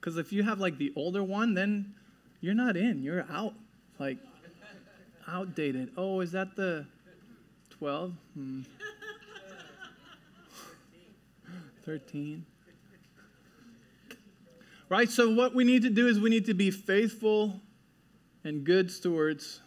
Because 0.00 0.18
if 0.18 0.32
you 0.32 0.42
have 0.42 0.60
like 0.60 0.78
the 0.78 0.92
older 0.96 1.22
one, 1.24 1.54
then 1.54 1.94
you're 2.40 2.54
not 2.54 2.76
in, 2.76 3.02
you're 3.02 3.24
out. 3.30 3.54
Like, 3.98 4.18
outdated. 5.26 5.92
Oh, 5.96 6.20
is 6.20 6.32
that 6.32 6.56
the 6.56 6.86
12? 7.70 8.12
Hmm. 8.34 8.62
13. 11.84 12.44
Right? 14.88 15.08
So, 15.08 15.30
what 15.30 15.54
we 15.54 15.64
need 15.64 15.82
to 15.82 15.90
do 15.90 16.06
is 16.06 16.20
we 16.20 16.30
need 16.30 16.46
to 16.46 16.54
be 16.54 16.70
faithful 16.70 17.60
and 18.44 18.64
good 18.64 18.90
stewards 18.90 19.60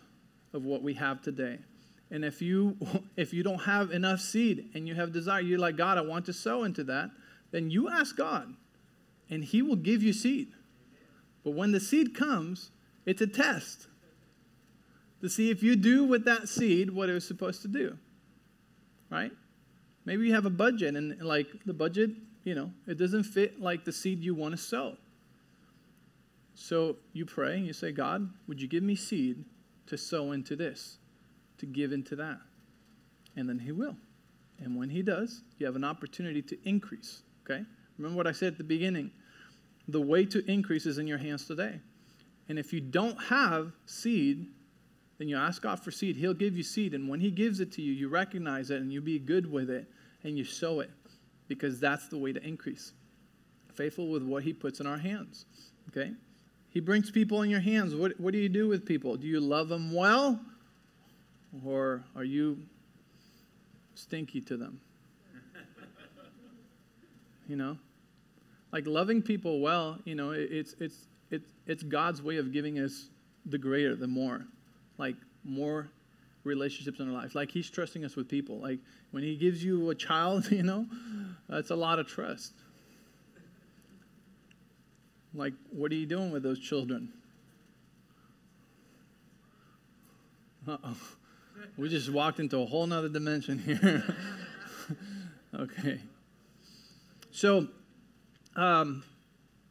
of 0.53 0.63
what 0.63 0.83
we 0.83 0.93
have 0.93 1.21
today. 1.21 1.59
And 2.11 2.23
if 2.23 2.41
you 2.41 2.77
if 3.17 3.33
you 3.33 3.43
don't 3.43 3.59
have 3.59 3.91
enough 3.91 4.19
seed 4.19 4.69
and 4.73 4.87
you 4.87 4.95
have 4.95 5.11
desire, 5.11 5.41
you're 5.41 5.59
like, 5.59 5.75
God, 5.75 5.97
I 5.97 6.01
want 6.01 6.25
to 6.27 6.33
sow 6.33 6.63
into 6.63 6.83
that, 6.85 7.09
then 7.51 7.69
you 7.69 7.89
ask 7.89 8.15
God, 8.15 8.53
and 9.29 9.43
He 9.43 9.61
will 9.61 9.75
give 9.75 10.03
you 10.03 10.13
seed. 10.13 10.53
But 11.43 11.51
when 11.51 11.71
the 11.71 11.79
seed 11.79 12.13
comes, 12.15 12.71
it's 13.05 13.21
a 13.21 13.27
test 13.27 13.87
to 15.21 15.29
see 15.29 15.49
if 15.49 15.63
you 15.63 15.75
do 15.75 16.03
with 16.03 16.25
that 16.25 16.47
seed 16.47 16.91
what 16.91 17.09
it 17.09 17.13
was 17.13 17.27
supposed 17.27 17.61
to 17.63 17.67
do. 17.67 17.97
Right? 19.09 19.31
Maybe 20.07 20.25
you 20.25 20.33
have 20.33 20.45
a 20.47 20.49
budget 20.49 20.95
and 20.95 21.21
like 21.21 21.47
the 21.65 21.73
budget, 21.73 22.11
you 22.43 22.55
know, 22.55 22.71
it 22.87 22.97
doesn't 22.97 23.23
fit 23.23 23.61
like 23.61 23.85
the 23.85 23.91
seed 23.91 24.23
you 24.23 24.33
want 24.33 24.53
to 24.53 24.57
sow. 24.57 24.97
So 26.55 26.95
you 27.13 27.25
pray 27.25 27.57
and 27.57 27.67
you 27.67 27.73
say, 27.73 27.91
God, 27.91 28.27
would 28.47 28.59
you 28.59 28.67
give 28.67 28.81
me 28.81 28.95
seed 28.95 29.45
to 29.85 29.97
sow 29.97 30.31
into 30.31 30.55
this? 30.55 30.97
to 31.57 31.65
give 31.65 31.91
into 31.91 32.15
that. 32.15 32.39
And 33.35 33.47
then 33.47 33.59
He 33.59 33.71
will. 33.71 33.95
And 34.59 34.77
when 34.77 34.89
He 34.89 35.01
does, 35.01 35.41
you 35.59 35.65
have 35.65 35.75
an 35.75 35.83
opportunity 35.83 36.41
to 36.43 36.57
increase. 36.67 37.21
Okay? 37.43 37.63
Remember 37.97 38.17
what 38.17 38.27
I 38.27 38.31
said 38.31 38.53
at 38.53 38.57
the 38.57 38.63
beginning. 38.63 39.11
The 39.87 40.01
way 40.01 40.25
to 40.25 40.43
increase 40.49 40.85
is 40.85 40.97
in 40.97 41.07
your 41.07 41.17
hands 41.17 41.45
today. 41.45 41.79
And 42.49 42.57
if 42.57 42.73
you 42.73 42.79
don't 42.79 43.17
have 43.25 43.71
seed, 43.85 44.47
then 45.17 45.27
you 45.27 45.37
ask 45.37 45.61
God 45.61 45.79
for 45.79 45.91
seed. 45.91 46.15
He'll 46.15 46.33
give 46.33 46.55
you 46.55 46.63
seed. 46.63 46.93
And 46.93 47.09
when 47.09 47.19
He 47.19 47.31
gives 47.31 47.59
it 47.59 47.71
to 47.73 47.81
you, 47.81 47.93
you 47.93 48.09
recognize 48.09 48.69
it 48.69 48.81
and 48.81 48.91
you 48.91 49.01
be 49.01 49.19
good 49.19 49.51
with 49.51 49.69
it 49.69 49.87
and 50.23 50.37
you 50.37 50.43
sow 50.43 50.79
it 50.79 50.91
because 51.47 51.79
that's 51.79 52.07
the 52.07 52.17
way 52.17 52.33
to 52.33 52.45
increase. 52.45 52.93
Faithful 53.73 54.07
with 54.07 54.23
what 54.23 54.43
He 54.43 54.53
puts 54.53 54.79
in 54.79 54.87
our 54.87 54.97
hands. 54.97 55.45
Okay? 55.89 56.11
He 56.69 56.79
brings 56.79 57.09
people 57.09 57.41
in 57.41 57.49
your 57.49 57.59
hands. 57.59 57.95
What, 57.95 58.19
what 58.19 58.33
do 58.33 58.39
you 58.39 58.49
do 58.49 58.67
with 58.67 58.85
people? 58.85 59.15
Do 59.15 59.27
you 59.27 59.39
love 59.39 59.69
them 59.69 59.93
well 59.93 60.39
or 61.65 62.03
are 62.15 62.23
you 62.23 62.59
stinky 63.95 64.41
to 64.41 64.57
them? 64.57 64.79
you 67.47 67.55
know? 67.55 67.77
Like 68.71 68.85
loving 68.85 69.21
people 69.21 69.59
well, 69.59 69.99
you 70.03 70.15
know, 70.15 70.31
it's, 70.31 70.75
it's, 70.79 71.07
it's, 71.31 71.45
it's 71.65 71.83
God's 71.83 72.21
way 72.21 72.37
of 72.37 72.51
giving 72.51 72.79
us 72.79 73.07
the 73.45 73.57
greater, 73.57 73.95
the 73.95 74.07
more. 74.07 74.45
Like 74.97 75.15
more 75.43 75.89
relationships 76.47 76.99
in 76.99 77.07
our 77.07 77.13
life. 77.13 77.35
Like 77.35 77.51
He's 77.51 77.69
trusting 77.69 78.03
us 78.03 78.15
with 78.15 78.27
people. 78.27 78.59
Like 78.59 78.79
when 79.11 79.23
He 79.23 79.35
gives 79.35 79.63
you 79.63 79.89
a 79.89 79.95
child, 79.95 80.51
you 80.51 80.63
know, 80.63 80.85
that's 81.47 81.69
a 81.69 81.75
lot 81.75 81.99
of 81.99 82.07
trust. 82.07 82.53
Like, 85.33 85.53
what 85.69 85.91
are 85.91 85.95
you 85.95 86.07
doing 86.07 86.31
with 86.31 86.41
those 86.41 86.59
children? 86.59 87.13
Uh 90.67 90.77
oh. 90.83 90.97
We 91.77 91.89
just 91.89 92.09
walked 92.09 92.39
into 92.39 92.57
a 92.57 92.65
whole 92.65 92.87
nother 92.87 93.09
dimension 93.09 93.59
here. 93.59 94.03
okay. 95.55 95.99
So, 97.31 97.67
um, 98.55 99.03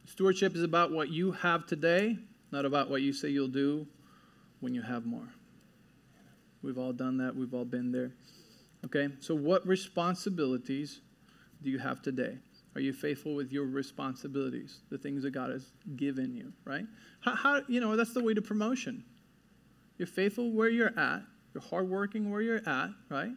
stewardship 0.04 0.54
is 0.54 0.62
about 0.62 0.92
what 0.92 1.10
you 1.10 1.32
have 1.32 1.66
today, 1.66 2.16
not 2.52 2.64
about 2.64 2.88
what 2.88 3.02
you 3.02 3.12
say 3.12 3.28
you'll 3.28 3.48
do 3.48 3.86
when 4.60 4.74
you 4.74 4.82
have 4.82 5.04
more. 5.04 5.28
We've 6.62 6.78
all 6.78 6.92
done 6.92 7.18
that, 7.18 7.34
we've 7.34 7.54
all 7.54 7.64
been 7.64 7.92
there. 7.92 8.12
Okay, 8.84 9.08
so 9.20 9.34
what 9.34 9.66
responsibilities 9.66 11.00
do 11.62 11.70
you 11.70 11.78
have 11.78 12.02
today? 12.02 12.38
Are 12.74 12.80
you 12.80 12.92
faithful 12.92 13.34
with 13.34 13.52
your 13.52 13.64
responsibilities, 13.64 14.80
the 14.90 14.98
things 14.98 15.22
that 15.22 15.30
God 15.30 15.50
has 15.50 15.72
given 15.96 16.34
you, 16.34 16.52
right? 16.64 16.84
How, 17.20 17.34
how 17.34 17.62
you 17.68 17.80
know, 17.80 17.96
that's 17.96 18.12
the 18.12 18.22
way 18.22 18.34
to 18.34 18.42
promotion. 18.42 19.02
You're 19.96 20.06
faithful 20.06 20.52
where 20.52 20.68
you're 20.68 20.96
at, 20.98 21.22
you're 21.54 21.62
hardworking 21.62 22.30
where 22.30 22.42
you're 22.42 22.68
at, 22.68 22.90
right? 23.08 23.32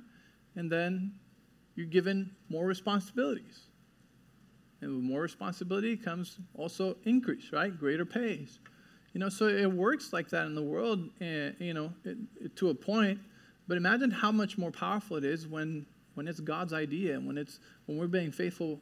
And 0.56 0.70
then 0.70 1.14
you're 1.76 1.88
given 1.88 2.36
more 2.50 2.66
responsibilities. 2.66 3.62
And 4.82 4.96
with 4.96 5.04
more 5.04 5.22
responsibility 5.22 5.96
comes 5.96 6.38
also 6.56 6.98
increase, 7.06 7.52
right? 7.54 7.78
Greater 7.78 8.06
pays. 8.06 8.60
You 9.14 9.20
know, 9.20 9.30
so 9.30 9.48
it 9.48 9.72
works 9.72 10.14
like 10.14 10.30
that 10.30 10.46
in 10.46 10.56
the 10.56 10.62
world, 10.62 11.10
uh, 11.22 11.52
you 11.60 11.74
know, 11.74 11.92
to 12.56 12.70
a 12.70 12.76
point. 12.76 13.20
But 13.68 13.78
imagine 13.78 14.12
how 14.12 14.32
much 14.32 14.58
more 14.58 14.72
powerful 14.72 15.18
it 15.18 15.26
is 15.26 15.48
when, 15.48 15.86
when 16.16 16.28
it's 16.28 16.40
God's 16.40 16.74
idea 16.74 17.16
and 17.16 17.28
when, 17.28 17.38
it's, 17.38 17.60
when 17.86 17.98
we're 17.98 18.08
being 18.08 18.32
faithful 18.32 18.82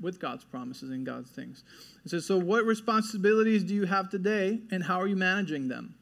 with 0.00 0.18
God's 0.18 0.44
promises 0.44 0.90
and 0.90 1.04
God's 1.04 1.30
things. 1.30 1.64
It 2.04 2.10
says, 2.10 2.26
so 2.26 2.38
what 2.38 2.64
responsibilities 2.64 3.64
do 3.64 3.74
you 3.74 3.84
have 3.84 4.08
today 4.08 4.60
and 4.70 4.82
how 4.82 5.00
are 5.00 5.06
you 5.06 5.16
managing 5.16 5.68
them? 5.68 5.94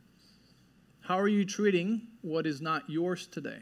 How 1.01 1.19
are 1.19 1.29
you 1.29 1.45
treating 1.45 2.09
what 2.23 2.47
is 2.47 2.61
not 2.61 2.89
yours 2.89 3.27
today? 3.27 3.61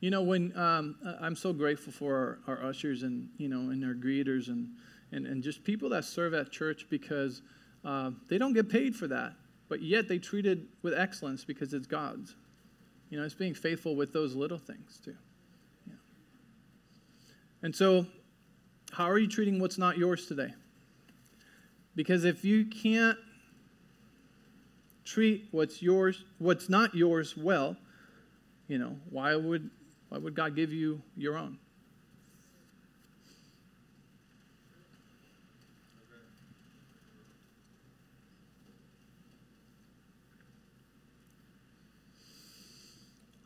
You 0.00 0.10
know, 0.10 0.22
when 0.22 0.56
um, 0.58 0.96
I'm 1.20 1.36
so 1.36 1.52
grateful 1.52 1.92
for 1.92 2.40
our, 2.46 2.56
our, 2.56 2.68
ushers 2.68 3.04
and 3.04 3.28
you 3.38 3.48
know 3.48 3.70
and 3.70 3.84
our 3.84 3.94
greeters 3.94 4.48
and, 4.48 4.70
and 5.12 5.26
and 5.26 5.42
just 5.42 5.62
people 5.62 5.88
that 5.90 6.04
serve 6.04 6.34
at 6.34 6.50
church 6.50 6.86
because 6.90 7.42
uh, 7.84 8.10
they 8.28 8.38
don't 8.38 8.52
get 8.52 8.68
paid 8.68 8.96
for 8.96 9.06
that, 9.08 9.34
but 9.68 9.82
yet 9.82 10.08
they 10.08 10.18
treat 10.18 10.46
it 10.46 10.60
with 10.82 10.94
excellence 10.94 11.44
because 11.44 11.74
it's 11.74 11.86
God's. 11.86 12.34
You 13.10 13.18
know, 13.18 13.24
it's 13.24 13.34
being 13.34 13.54
faithful 13.54 13.94
with 13.94 14.12
those 14.12 14.34
little 14.34 14.58
things 14.58 14.98
too. 15.04 15.14
Yeah. 15.86 15.94
And 17.62 17.76
so, 17.76 18.06
how 18.92 19.04
are 19.04 19.18
you 19.18 19.28
treating 19.28 19.60
what's 19.60 19.78
not 19.78 19.98
yours 19.98 20.26
today? 20.26 20.54
Because 21.94 22.24
if 22.24 22.44
you 22.44 22.64
can't 22.64 23.18
treat 25.04 25.48
what's 25.50 25.82
yours, 25.82 26.24
what's 26.38 26.70
not 26.70 26.94
yours 26.94 27.36
well, 27.36 27.76
you 28.68 28.78
know, 28.78 28.96
why 29.10 29.36
would 29.36 29.70
why 30.08 30.18
would 30.18 30.34
God 30.34 30.56
give 30.56 30.72
you 30.72 31.02
your 31.16 31.36
own? 31.36 31.58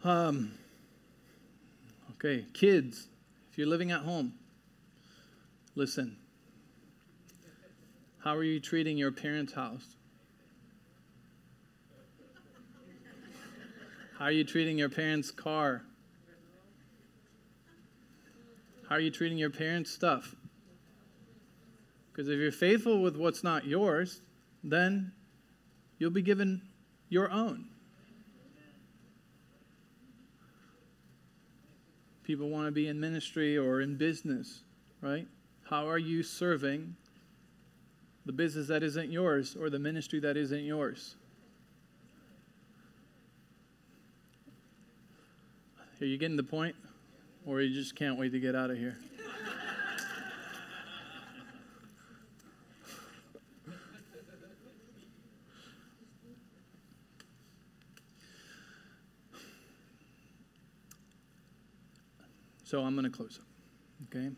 Um, 0.06 0.52
okay, 2.12 2.44
kids, 2.54 3.08
if 3.50 3.58
you're 3.58 3.66
living 3.66 3.90
at 3.90 4.02
home, 4.02 4.34
listen. 5.74 6.16
How 8.22 8.36
are 8.36 8.44
you 8.44 8.60
treating 8.60 8.96
your 8.96 9.10
parents' 9.10 9.52
house? 9.52 9.96
How 14.16 14.26
are 14.26 14.30
you 14.30 14.44
treating 14.44 14.78
your 14.78 14.90
parents' 14.90 15.32
car? 15.32 15.82
How 18.88 18.94
are 18.94 19.00
you 19.00 19.10
treating 19.10 19.38
your 19.38 19.50
parents' 19.50 19.90
stuff? 19.90 20.36
Because 22.12 22.28
if 22.28 22.38
you're 22.38 22.52
faithful 22.52 23.02
with 23.02 23.16
what's 23.16 23.42
not 23.42 23.66
yours, 23.66 24.20
then 24.62 25.10
you'll 25.98 26.10
be 26.12 26.22
given 26.22 26.62
your 27.08 27.28
own. 27.28 27.70
People 32.26 32.48
want 32.48 32.66
to 32.66 32.72
be 32.72 32.88
in 32.88 32.98
ministry 32.98 33.56
or 33.56 33.80
in 33.80 33.96
business, 33.96 34.62
right? 35.00 35.28
How 35.70 35.88
are 35.88 35.96
you 35.96 36.24
serving 36.24 36.96
the 38.24 38.32
business 38.32 38.66
that 38.66 38.82
isn't 38.82 39.12
yours 39.12 39.54
or 39.54 39.70
the 39.70 39.78
ministry 39.78 40.18
that 40.18 40.36
isn't 40.36 40.64
yours? 40.64 41.14
Are 46.00 46.04
you 46.04 46.18
getting 46.18 46.36
the 46.36 46.42
point? 46.42 46.74
Or 47.46 47.60
you 47.60 47.72
just 47.72 47.94
can't 47.94 48.18
wait 48.18 48.32
to 48.32 48.40
get 48.40 48.56
out 48.56 48.70
of 48.70 48.76
here? 48.76 48.98
So 62.66 62.80
I'm 62.80 62.96
going 62.96 63.04
to 63.04 63.16
close 63.16 63.38
up, 63.38 63.46
okay? 64.08 64.26
And 64.26 64.34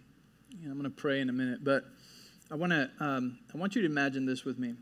I'm 0.67 0.79
going 0.79 0.85
to 0.85 0.91
pray 0.91 1.23
in 1.23 1.31
a 1.31 1.33
minute, 1.33 1.65
but 1.65 1.85
I 2.51 2.57
want 2.57 2.73
to 2.73 2.91
um, 3.01 3.39
I 3.55 3.57
want 3.57 3.75
you 3.75 3.81
to 3.81 3.89
imagine 3.89 4.27
this 4.27 4.45
with 4.45 4.59
me. 4.59 4.75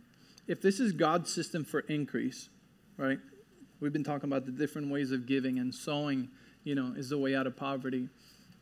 If 0.49 0.61
this 0.61 0.81
is 0.81 0.93
God's 0.93 1.33
system 1.33 1.65
for 1.65 1.81
increase, 1.81 2.49
right? 2.97 3.21
We've 3.79 3.93
been 3.93 4.03
talking 4.03 4.29
about 4.29 4.47
the 4.47 4.51
different 4.51 4.91
ways 4.91 5.13
of 5.13 5.27
giving 5.27 5.61
and 5.61 5.73
sowing, 5.73 6.29
you 6.65 6.75
know, 6.75 6.93
is 6.97 7.11
the 7.11 7.19
way 7.19 7.37
out 7.37 7.47
of 7.47 7.57
poverty. 7.57 8.09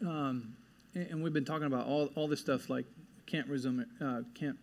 Um, 0.02 0.54
and, 0.94 1.06
and, 1.06 1.22
we've 1.22 1.32
been 1.32 1.46
talking 1.46 1.66
about 1.66 1.86
all, 1.86 2.10
all 2.14 2.28
this 2.28 2.40
stuff 2.40 2.68
like 2.68 2.84
can't 3.24 3.48
resume 3.48 3.80
it, 3.80 4.04
uh, 4.04 4.20
can't 4.34 4.58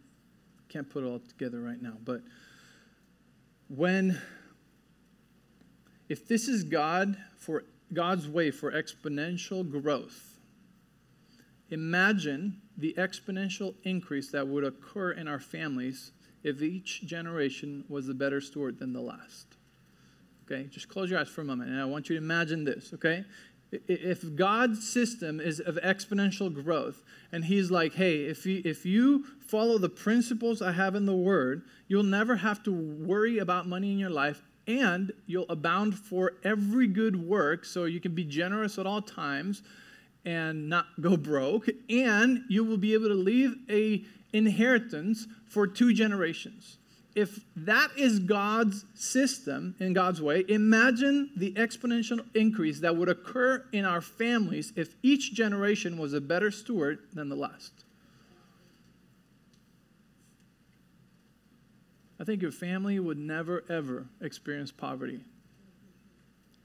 can't 0.70 0.88
put 0.88 1.04
it 1.04 1.08
all 1.08 1.20
together 1.20 1.62
right 1.62 1.82
now. 1.82 1.94
But 2.06 2.22
when 3.70 4.22
if 6.10 6.28
this 6.28 6.48
is 6.48 6.64
God 6.64 7.18
for 7.40 7.64
God's 7.94 8.28
way 8.28 8.52
for 8.52 8.72
exponential 8.72 9.70
growth. 9.70 10.40
Imagine 11.70 12.62
the 12.78 12.94
exponential 12.98 13.76
increase 13.84 14.32
that 14.32 14.48
would 14.48 14.64
occur 14.64 15.12
in 15.12 15.28
our 15.28 15.40
families 15.40 16.12
if 16.44 16.62
each 16.62 17.06
generation 17.06 17.86
was 17.88 18.10
a 18.10 18.14
better 18.14 18.42
steward 18.42 18.80
than 18.80 18.94
the 18.94 19.02
last. 19.02 19.46
Okay, 20.46 20.68
just 20.70 20.90
close 20.90 21.10
your 21.10 21.20
eyes 21.20 21.30
for 21.30 21.42
a 21.42 21.46
moment, 21.46 21.70
and 21.70 21.80
I 21.80 21.86
want 21.86 22.10
you 22.10 22.18
to 22.18 22.22
imagine 22.22 22.66
this, 22.66 22.92
okay? 22.94 23.24
If 23.72 24.36
God's 24.36 24.86
system 24.86 25.40
is 25.40 25.62
of 25.62 25.76
exponential 25.76 26.54
growth, 26.54 27.04
and 27.32 27.46
He's 27.46 27.72
like, 27.72 27.94
hey, 27.94 28.26
if 28.26 28.46
you, 28.46 28.62
if 28.66 28.86
you 28.86 29.26
follow 29.40 29.78
the 29.78 29.88
principles 29.88 30.62
I 30.62 30.74
have 30.74 30.94
in 30.94 31.06
the 31.06 31.16
Word, 31.16 31.64
you'll 31.88 32.04
never 32.04 32.38
have 32.38 32.64
to 32.64 32.72
worry 32.72 33.38
about 33.38 33.68
money 33.68 33.94
in 33.94 34.00
your 34.00 34.10
life 34.10 34.42
and 34.68 35.12
you'll 35.26 35.50
abound 35.50 35.98
for 35.98 36.34
every 36.44 36.88
good 36.88 37.16
work, 37.28 37.66
so 37.66 37.86
you 37.86 38.00
can 38.00 38.14
be 38.14 38.24
generous 38.24 38.78
at 38.78 38.86
all 38.86 39.02
times 39.02 39.64
and 40.26 40.70
not 40.70 40.86
go 41.00 41.18
broke, 41.32 41.68
and 41.90 42.44
you 42.50 42.64
will 42.64 42.78
be 42.78 42.94
able 42.94 43.08
to 43.08 43.14
leave 43.14 43.56
a 43.70 44.04
inheritance 44.34 45.28
for 45.48 45.68
two 45.68 45.94
generations. 45.94 46.78
If 47.14 47.42
that 47.58 47.90
is 47.98 48.20
God's 48.20 48.86
system 48.94 49.76
in 49.80 49.92
God's 49.92 50.22
way, 50.22 50.46
imagine 50.48 51.32
the 51.36 51.52
exponential 51.54 52.26
increase 52.34 52.80
that 52.80 52.96
would 52.96 53.10
occur 53.10 53.66
in 53.74 53.84
our 53.84 54.00
families 54.00 54.72
if 54.78 54.96
each 55.04 55.34
generation 55.34 55.98
was 55.98 56.14
a 56.14 56.22
better 56.22 56.52
steward 56.52 57.00
than 57.14 57.28
the 57.28 57.36
last. 57.36 57.84
I 62.22 62.24
think 62.24 62.44
your 62.44 62.52
family 62.52 63.00
would 63.00 63.18
never, 63.18 63.64
ever 63.68 64.06
experience 64.22 64.72
poverty. 64.72 65.22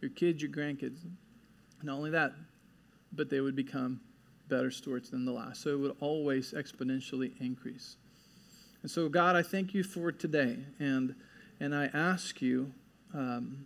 Your 0.02 0.10
kids, 0.10 0.42
your 0.42 0.50
grandkids. 0.50 0.98
Not 1.82 1.94
only 1.96 2.10
that, 2.10 2.32
but 3.10 3.30
they 3.30 3.40
would 3.40 3.56
become 3.56 4.02
better 4.48 4.70
stewards 4.70 5.08
than 5.08 5.24
the 5.24 5.32
last. 5.32 5.62
So 5.62 5.70
it 5.70 5.78
would 5.78 5.96
always 6.00 6.52
exponentially 6.52 7.40
increase. 7.40 7.96
And 8.82 8.90
so, 8.90 9.08
God, 9.08 9.34
I 9.34 9.42
thank 9.42 9.72
you 9.72 9.82
for 9.82 10.12
today. 10.12 10.58
And, 10.78 11.14
and 11.58 11.74
I 11.74 11.86
ask 11.86 12.42
you 12.42 12.74
um, 13.14 13.64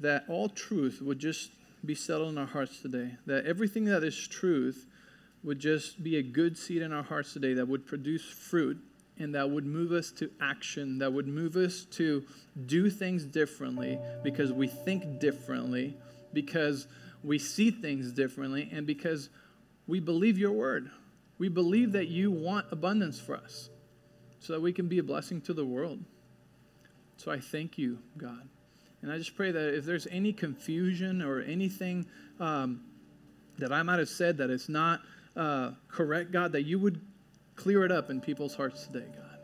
that 0.00 0.24
all 0.28 0.50
truth 0.50 1.00
would 1.00 1.18
just 1.18 1.50
be 1.82 1.94
settled 1.94 2.32
in 2.32 2.36
our 2.36 2.46
hearts 2.46 2.82
today. 2.82 3.12
That 3.24 3.46
everything 3.46 3.86
that 3.86 4.04
is 4.04 4.28
truth 4.28 4.84
would 5.42 5.60
just 5.60 6.04
be 6.04 6.18
a 6.18 6.22
good 6.22 6.58
seed 6.58 6.82
in 6.82 6.92
our 6.92 7.02
hearts 7.02 7.32
today 7.32 7.54
that 7.54 7.66
would 7.66 7.86
produce 7.86 8.24
fruit 8.24 8.78
and 9.18 9.34
that 9.34 9.50
would 9.50 9.64
move 9.64 9.92
us 9.92 10.10
to 10.12 10.30
action, 10.40 10.98
that 10.98 11.12
would 11.12 11.28
move 11.28 11.56
us 11.56 11.84
to 11.84 12.24
do 12.66 12.90
things 12.90 13.24
differently 13.24 13.98
because 14.22 14.52
we 14.52 14.66
think 14.66 15.20
differently, 15.20 15.96
because 16.32 16.86
we 17.22 17.38
see 17.38 17.70
things 17.70 18.12
differently, 18.12 18.68
and 18.72 18.86
because 18.86 19.30
we 19.86 20.00
believe 20.00 20.38
your 20.38 20.52
word. 20.52 20.90
We 21.38 21.48
believe 21.48 21.92
that 21.92 22.08
you 22.08 22.30
want 22.30 22.66
abundance 22.70 23.18
for 23.18 23.36
us 23.36 23.70
so 24.40 24.52
that 24.52 24.60
we 24.60 24.72
can 24.72 24.88
be 24.88 24.98
a 24.98 25.02
blessing 25.02 25.40
to 25.42 25.54
the 25.54 25.64
world. 25.64 26.04
So 27.16 27.30
I 27.30 27.38
thank 27.38 27.78
you, 27.78 27.98
God. 28.16 28.48
And 29.02 29.12
I 29.12 29.18
just 29.18 29.36
pray 29.36 29.50
that 29.50 29.76
if 29.76 29.84
there's 29.84 30.06
any 30.08 30.32
confusion 30.32 31.22
or 31.22 31.40
anything 31.40 32.06
um, 32.40 32.82
that 33.58 33.72
I 33.72 33.82
might 33.82 33.98
have 33.98 34.08
said 34.08 34.38
that 34.38 34.50
is 34.50 34.68
not 34.68 35.00
uh, 35.36 35.72
correct, 35.88 36.32
God, 36.32 36.52
that 36.52 36.62
you 36.62 36.78
would 36.78 37.00
Clear 37.56 37.84
it 37.84 37.92
up 37.92 38.10
in 38.10 38.20
people's 38.20 38.54
hearts 38.54 38.86
today, 38.86 39.06
God. 39.14 39.38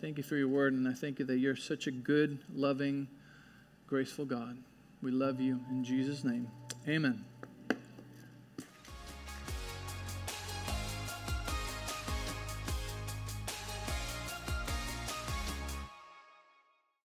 Thank 0.00 0.18
you 0.18 0.22
for 0.22 0.36
your 0.36 0.48
word, 0.48 0.72
and 0.72 0.88
I 0.88 0.92
thank 0.92 1.18
you 1.18 1.24
that 1.26 1.38
you're 1.38 1.56
such 1.56 1.86
a 1.86 1.90
good, 1.90 2.40
loving, 2.52 3.08
graceful 3.86 4.24
God. 4.24 4.58
We 5.00 5.10
love 5.10 5.40
you 5.40 5.60
in 5.70 5.84
Jesus' 5.84 6.24
name. 6.24 6.48
Amen. 6.88 7.24